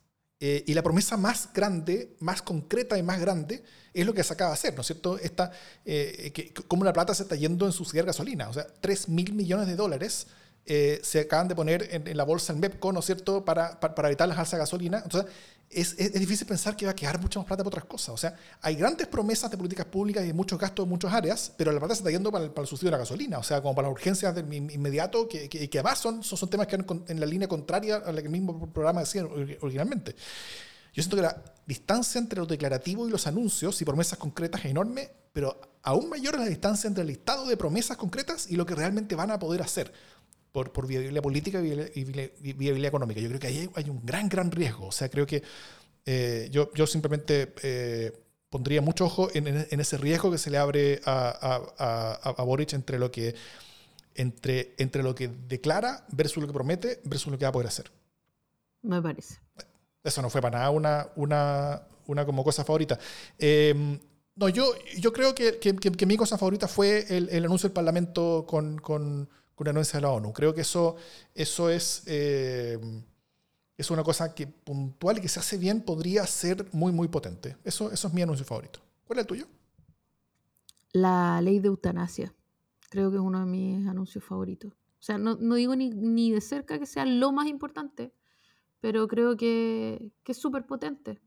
[0.44, 3.64] Eh, y la promesa más grande, más concreta y más grande,
[3.94, 5.20] es lo que se acaba de hacer, ¿no es cierto?
[5.20, 5.52] Esta,
[5.86, 8.50] eh, que, cómo la plata se está yendo en subsidiar gasolina.
[8.50, 10.26] O sea, 3 mil millones de dólares
[10.66, 14.08] eh, se acaban de poner en, la bolsa en MEPCO, ¿no es cierto?, para, para,
[14.08, 15.02] evitar las alzas de gasolina.
[15.04, 15.32] Entonces,
[15.74, 18.10] es, es, difícil pensar que va a quedar mucha más plata para otras cosas.
[18.10, 21.72] O sea, hay grandes promesas de políticas públicas y muchos gastos en muchas áreas, pero
[21.72, 23.62] la plata se está yendo para el, para el subsidio de la gasolina, o sea,
[23.62, 27.04] como para las urgencias del inmediato, que, que, que además son, son, temas que van
[27.08, 30.16] en la línea contraria a la que el mismo programa decía originalmente.
[30.94, 34.72] Yo siento que la distancia entre lo declarativo y los anuncios y promesas concretas es
[34.72, 38.66] enorme, pero aún mayor es la distancia entre el listado de promesas concretas y lo
[38.66, 39.94] que realmente van a poder hacer
[40.52, 43.22] por, por viabilidad política y viabilidad, económica.
[43.22, 44.88] Yo creo que ahí hay, un gran, gran riesgo.
[44.88, 45.44] O sea, creo que
[46.06, 48.12] eh, yo, yo simplemente eh,
[48.50, 52.74] pondría mucho ojo en, en, ese riesgo que se le abre a, a, a, Boric
[52.74, 53.34] entre lo que
[54.16, 57.68] entre, entre lo que declara versus lo que promete versus lo que va a poder
[57.68, 57.92] hacer.
[58.82, 59.40] Me parece.
[60.04, 63.00] Eso no fue para nada una, una, una como cosa favorita.
[63.38, 64.00] Em,
[64.36, 67.74] no, yo, yo creo que, que, que, mi cosa favorita fue el, el anuncio del
[67.74, 69.30] Parlamento con, con
[69.62, 70.34] una anuencia de la ONU.
[70.34, 70.96] Creo que eso,
[71.34, 72.80] eso es, eh,
[73.78, 77.58] es una cosa que puntual y que se hace bien podría ser muy, muy potente.
[77.64, 78.80] Eso, eso es mi anuncio favorito.
[79.06, 79.48] ¿Cuál es el tuyo?
[80.94, 82.34] La ley de eutanasia.
[82.90, 84.74] Creo que es uno de mis anuncios favoritos.
[84.74, 88.14] O sea, no, no digo ni, ni, de cerca que sea lo más importante,
[88.82, 91.20] pero creo que, que es súper potente.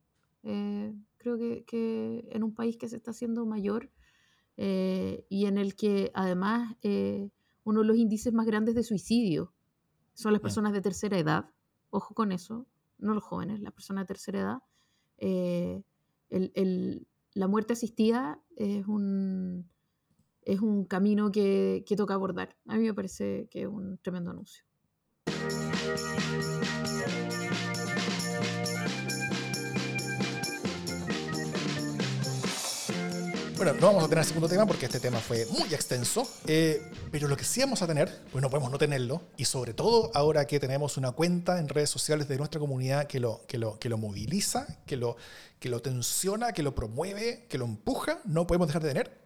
[0.42, 3.90] Eh, creo que, que, en un país que se está haciendo mayor
[4.56, 6.76] eh, y en el que además
[7.64, 9.52] uno de los índices más grandes de suicidio
[10.14, 11.50] son las personas de tercera edad.
[11.90, 12.66] Ojo con eso,
[12.98, 14.58] no los jóvenes, las personas de tercera edad.
[15.18, 15.82] Eh,
[17.34, 19.68] la muerte asistida es un,
[20.42, 22.56] es un camino que, que toca abordar.
[22.66, 24.64] A mí me parece que es un tremendo anuncio.
[33.64, 37.28] Bueno, no vamos a tener segundo tema porque este tema fue muy extenso, eh, pero
[37.28, 40.46] lo que sí vamos a tener, pues no podemos no tenerlo, y sobre todo ahora
[40.46, 43.88] que tenemos una cuenta en redes sociales de nuestra comunidad que lo, que lo, que
[43.88, 45.16] lo moviliza, que lo,
[45.60, 49.18] que lo tensiona, que lo promueve, que lo empuja, no podemos dejar de tener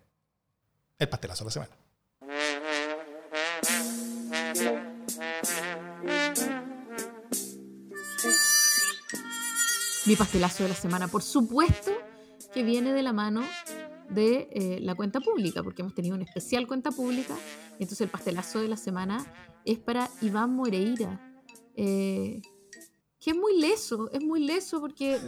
[1.01, 1.73] el pastelazo de la semana.
[10.07, 11.91] Mi pastelazo de la semana, por supuesto
[12.55, 13.43] que viene de la mano
[14.11, 17.37] de eh, la cuenta pública, porque hemos tenido una especial cuenta pública.
[17.73, 19.25] Entonces el pastelazo de la semana
[19.65, 21.21] es para Iván Moreira,
[21.75, 22.41] eh,
[23.21, 25.19] que es muy leso, es muy leso porque,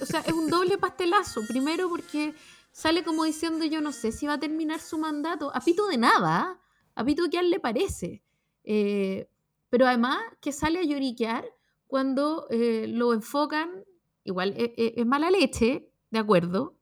[0.00, 1.42] o sea, es un doble pastelazo.
[1.46, 2.34] Primero porque
[2.70, 5.96] sale como diciendo yo no sé si va a terminar su mandato, a pito de
[5.98, 6.60] nada,
[6.94, 8.22] a pito que a él le parece.
[8.64, 9.28] Eh,
[9.68, 11.44] pero además que sale a lloriquear
[11.86, 13.84] cuando lo enfocan,
[14.24, 16.75] igual es mala leche, de acuerdo,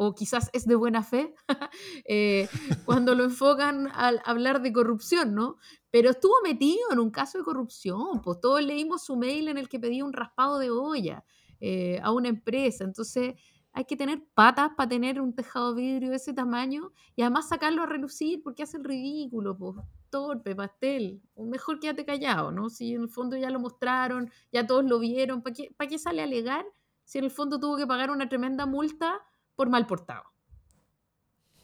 [0.00, 1.34] o quizás es de buena fe,
[2.08, 2.48] eh,
[2.84, 5.56] cuando lo enfocan al hablar de corrupción, ¿no?
[5.90, 9.68] Pero estuvo metido en un caso de corrupción, pues todos leímos su mail en el
[9.68, 11.24] que pedía un raspado de olla
[11.58, 13.34] eh, a una empresa, entonces
[13.72, 17.48] hay que tener patas para tener un tejado de vidrio de ese tamaño y además
[17.48, 22.70] sacarlo a relucir porque hace el ridículo, pues torpe, pastel, mejor quédate callado, ¿no?
[22.70, 25.98] Si en el fondo ya lo mostraron, ya todos lo vieron, ¿para qué, ¿para qué
[25.98, 26.64] sale a alegar
[27.04, 29.20] si en el fondo tuvo que pagar una tremenda multa
[29.58, 30.22] por mal portado.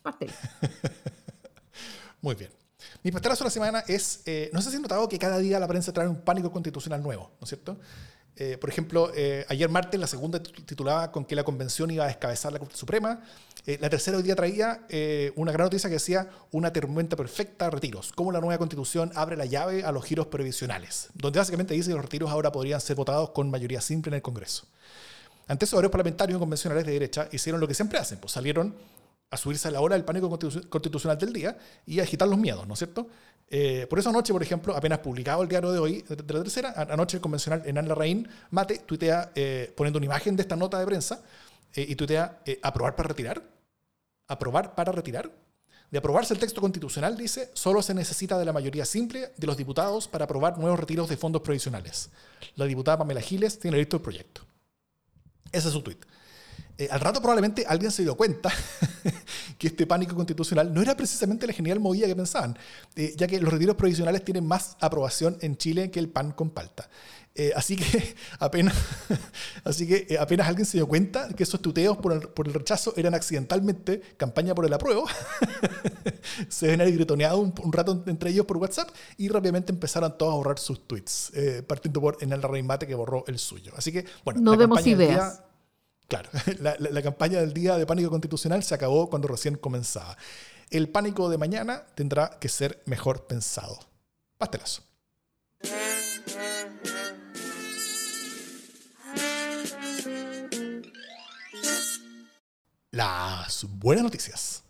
[0.02, 0.28] Pastel.
[2.20, 2.50] Muy bien.
[3.04, 5.60] Mi pastelazo de la semana es, eh, no sé si han notado que cada día
[5.60, 7.78] la prensa trae un pánico constitucional nuevo, ¿no es cierto?
[8.34, 12.08] Eh, por ejemplo, eh, ayer martes la segunda titulaba con que la convención iba a
[12.08, 13.22] descabezar la Corte Suprema.
[13.64, 14.80] la tercera hoy día traía
[15.36, 18.12] una gran noticia que decía una tormenta perfecta, retiros.
[18.12, 21.10] Cómo la nueva constitución abre la llave a los giros previsionales.
[21.14, 24.22] Donde básicamente dice que los retiros ahora podrían ser votados con mayoría simple en el
[24.22, 24.66] Congreso.
[25.46, 28.74] Ante eso, varios parlamentarios convencionales de derecha hicieron lo que siempre hacen, pues salieron
[29.30, 30.28] a subirse a la hora del pánico
[30.68, 33.08] constitucional del día y a agitar los miedos, ¿no es cierto?
[33.48, 36.72] Eh, por eso anoche, por ejemplo, apenas publicado el diario de hoy, de, la tercera,
[36.76, 40.86] anoche el convencional Enan Larraín Mate tuitea eh, poniendo una imagen de esta nota de
[40.86, 41.22] prensa
[41.74, 43.42] eh, y tuitea aprobar para retirar.
[44.28, 45.30] Aprobar para retirar.
[45.90, 49.56] De aprobarse el texto constitucional, dice, solo se necesita de la mayoría simple de los
[49.56, 52.10] diputados para aprobar nuevos retiros de fondos provisionales.
[52.56, 54.42] La diputada Pamela Giles tiene listo el proyecto.
[55.54, 56.04] Ese es su tuit.
[56.76, 58.50] Eh, al rato probablemente alguien se dio cuenta
[59.58, 62.58] que este pánico constitucional no era precisamente la genial movida que pensaban,
[62.96, 66.50] eh, ya que los retiros provisionales tienen más aprobación en Chile que el pan con
[66.50, 66.88] palta.
[67.36, 68.74] Eh, así que apenas,
[69.64, 74.00] así que apenas alguien se dio cuenta que esos tuteos por el, rechazo eran accidentalmente
[74.16, 75.06] campaña por el apruebo,
[76.48, 80.58] se ven gritoneado un, rato entre ellos por WhatsApp y rápidamente empezaron todos a borrar
[80.58, 81.32] sus tweets,
[81.66, 83.72] partiendo por en el Mate que borró el suyo.
[83.76, 85.42] Así que, bueno, no vemos ideas.
[86.06, 86.28] Claro,
[86.60, 90.16] la, campaña del día de pánico constitucional se acabó cuando recién comenzaba.
[90.70, 93.78] El pánico de mañana tendrá que ser mejor pensado.
[94.38, 94.82] Pastelazo.
[102.94, 104.64] Las buenas noticias.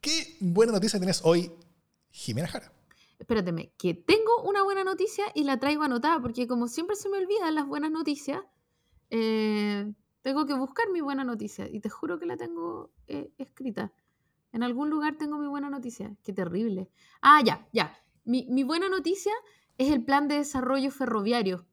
[0.00, 1.52] ¿Qué buena noticia tienes hoy,
[2.10, 2.72] Jimena Jara?
[3.18, 7.18] Espérateme, que tengo una buena noticia y la traigo anotada, porque como siempre se me
[7.18, 8.40] olvidan las buenas noticias,
[9.10, 13.92] eh, tengo que buscar mi buena noticia y te juro que la tengo eh, escrita.
[14.52, 16.16] En algún lugar tengo mi buena noticia.
[16.22, 16.88] Qué terrible.
[17.20, 17.94] Ah, ya, ya.
[18.24, 19.34] Mi, buena noticia
[19.76, 21.66] es el plan de desarrollo ferroviario,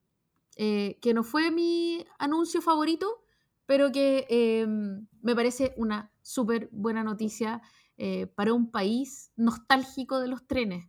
[0.58, 3.25] eh, que no fue mi anuncio favorito,
[3.66, 7.62] pero que em, me parece una súper buena noticia
[7.98, 10.88] eh, para un país nostálgico de los trenes.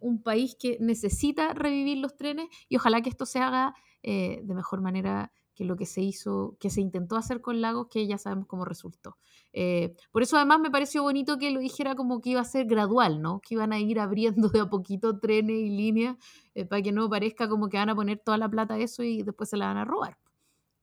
[0.00, 4.80] un país que necesita revivir los trenes y ojalá que esto se haga de mejor
[4.80, 8.46] manera que lo que se hizo, que se intentó hacer con Lagos, que ya sabemos
[8.46, 9.16] cómo resultó.
[9.54, 12.66] Eh, por eso además me pareció bonito que lo dijera como que iba a ser
[12.66, 13.40] gradual, ¿no?
[13.40, 16.16] Que iban a ir abriendo de a poquito trenes y líneas
[16.54, 19.02] eh, para que no parezca como que van a poner toda la plata a eso
[19.02, 20.18] y después se la van a robar.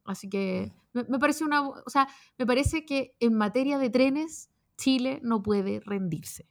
[0.04, 0.74] Así que.
[0.94, 5.80] Me, parece una, o sea, me parece que en materia de trenes Chile no puede
[5.80, 6.48] rendirse.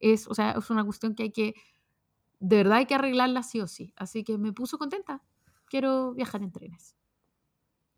[0.00, 1.54] Es, o sea, es una cuestión que hay que,
[2.40, 3.92] de verdad hay que arreglarla sí o sí.
[3.96, 5.22] Así que me puso contenta.
[5.66, 6.96] Quiero viajar en trenes.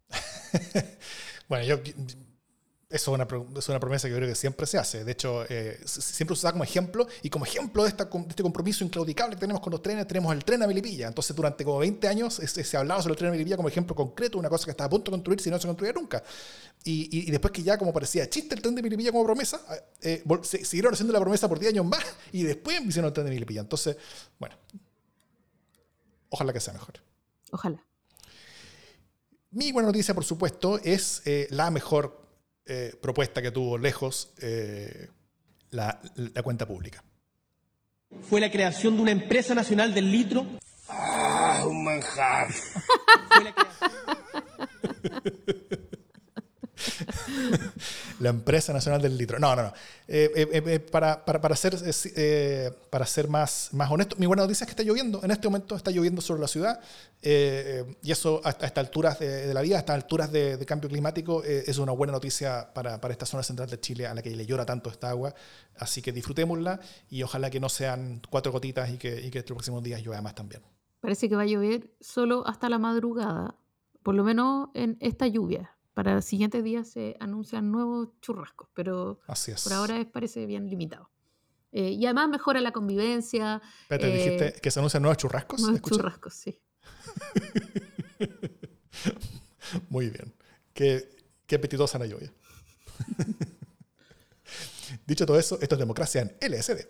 [1.48, 1.76] bueno, yo,
[2.94, 3.26] eso es, una,
[3.58, 5.02] es una, promesa que yo creo que siempre se hace.
[5.02, 7.08] De hecho, eh, siempre se usa como ejemplo.
[7.22, 10.44] Y como ejemplo de, esta, este compromiso inclaudicable que tenemos con los trenes, tenemos el
[10.44, 11.08] tren a Melipilla.
[11.08, 13.96] Entonces, durante como 20 años se, ha hablado sobre el tren a Melipilla como ejemplo
[13.96, 16.22] concreto, una cosa que está a punto de construir si no se construye nunca.
[16.84, 19.60] Y, y, después que ya como parecía chiste el tren de Melipilla como promesa,
[20.00, 23.32] eh, siguieron haciendo la promesa por 10 años más y después hicieron el tren de
[23.32, 23.62] Melipilla.
[23.62, 23.96] Entonces,
[24.38, 24.54] bueno,
[26.28, 26.94] ojalá que sea mejor.
[27.50, 27.84] Ojalá.
[29.50, 32.23] Mi buena noticia, por supuesto, es eh, la mejor
[32.66, 35.08] eh, propuesta que tuvo lejos eh,
[35.70, 36.00] la,
[36.42, 37.04] cuenta pública.
[38.28, 40.46] Fue la creación de una empresa nacional del litro.
[40.88, 42.48] ¡Ah, un manjar!
[43.42, 43.54] la
[48.30, 49.38] empresa nacional del litro.
[49.38, 49.72] No, no, no.
[50.06, 51.74] Eh, eh, eh, para, para, para, ser,
[52.90, 55.22] para ser más, más honesto, mi buena noticia es que está lloviendo.
[55.22, 56.80] En este momento está lloviendo sobre la ciudad.
[57.22, 61.78] y eso a, estas alturas de, la vida, a estas alturas de, cambio climático, es
[61.78, 64.64] una buena noticia para, para, esta zona central de Chile a la que le llora
[64.64, 65.34] tanto esta agua.
[65.76, 69.54] Así que disfrutémosla y ojalá que no sean cuatro gotitas y que, y que estos
[69.54, 70.62] próximos días llueva más también.
[71.00, 73.56] Parece que va a llover solo hasta la madrugada,
[74.02, 79.20] por lo menos en esta lluvia para los siguientes días se anuncian nuevos churrascos, pero
[79.62, 81.10] por ahora parece bien limitado.
[81.70, 83.62] Eh, y además mejora la convivencia.
[83.88, 85.60] Pero eh, dijiste que se anuncian nuevos churrascos.
[85.60, 86.60] Nuevos churrascos, sí.
[89.88, 90.34] Muy bien.
[90.72, 91.08] Qué,
[91.46, 92.32] qué apetitosa la lluvia.
[95.06, 96.86] Dicho todo eso, esto es democracia en LSD.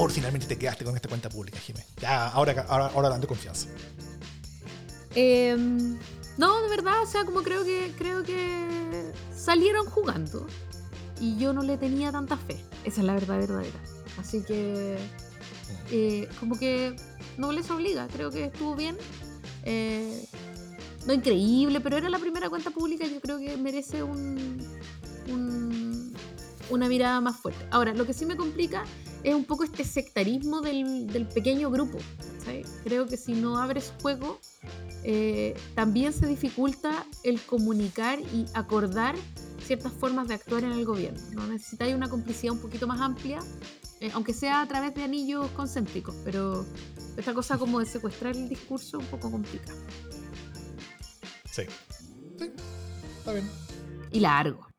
[0.00, 1.86] Sabor finalmente te quedaste con esta cuenta pública, Jiménez?
[2.00, 3.66] Ya, ahora, ahora, ahora dando confianza.
[5.14, 5.98] Em,
[6.38, 10.46] no, de verdad, o sea, como creo que, creo que salieron jugando
[11.20, 12.64] y yo no le tenía tanta fe.
[12.84, 13.78] Esa es la verdad verdadera.
[14.18, 14.96] Así que
[15.90, 16.96] eh, como que
[17.36, 18.96] no les obliga, creo que estuvo bien.
[19.64, 20.24] Eh,
[21.06, 24.66] no increíble, pero era la primera cuenta pública, yo creo que merece un,
[25.28, 25.89] un-
[26.70, 27.66] una mirada más fuerte.
[27.70, 28.84] Ahora, lo que sí me complica
[29.22, 31.98] es un poco este sectarismo del, del pequeño grupo.
[32.84, 34.40] Creo que si no abres juego,
[35.04, 39.14] eh, también se dificulta el comunicar y acordar
[39.64, 41.20] ciertas formas de actuar en el gobierno.
[41.32, 41.46] ¿no?
[41.46, 43.38] Necesitáis una complicidad un poquito más amplia,
[44.00, 46.66] eh, aunque sea a través de anillos concéntricos, pero
[47.16, 49.72] esta cosa como de secuestrar el discurso un poco complica.
[51.50, 51.62] Sí.
[52.38, 52.50] Sí,
[53.18, 53.48] está bien.
[54.10, 54.69] Y largo.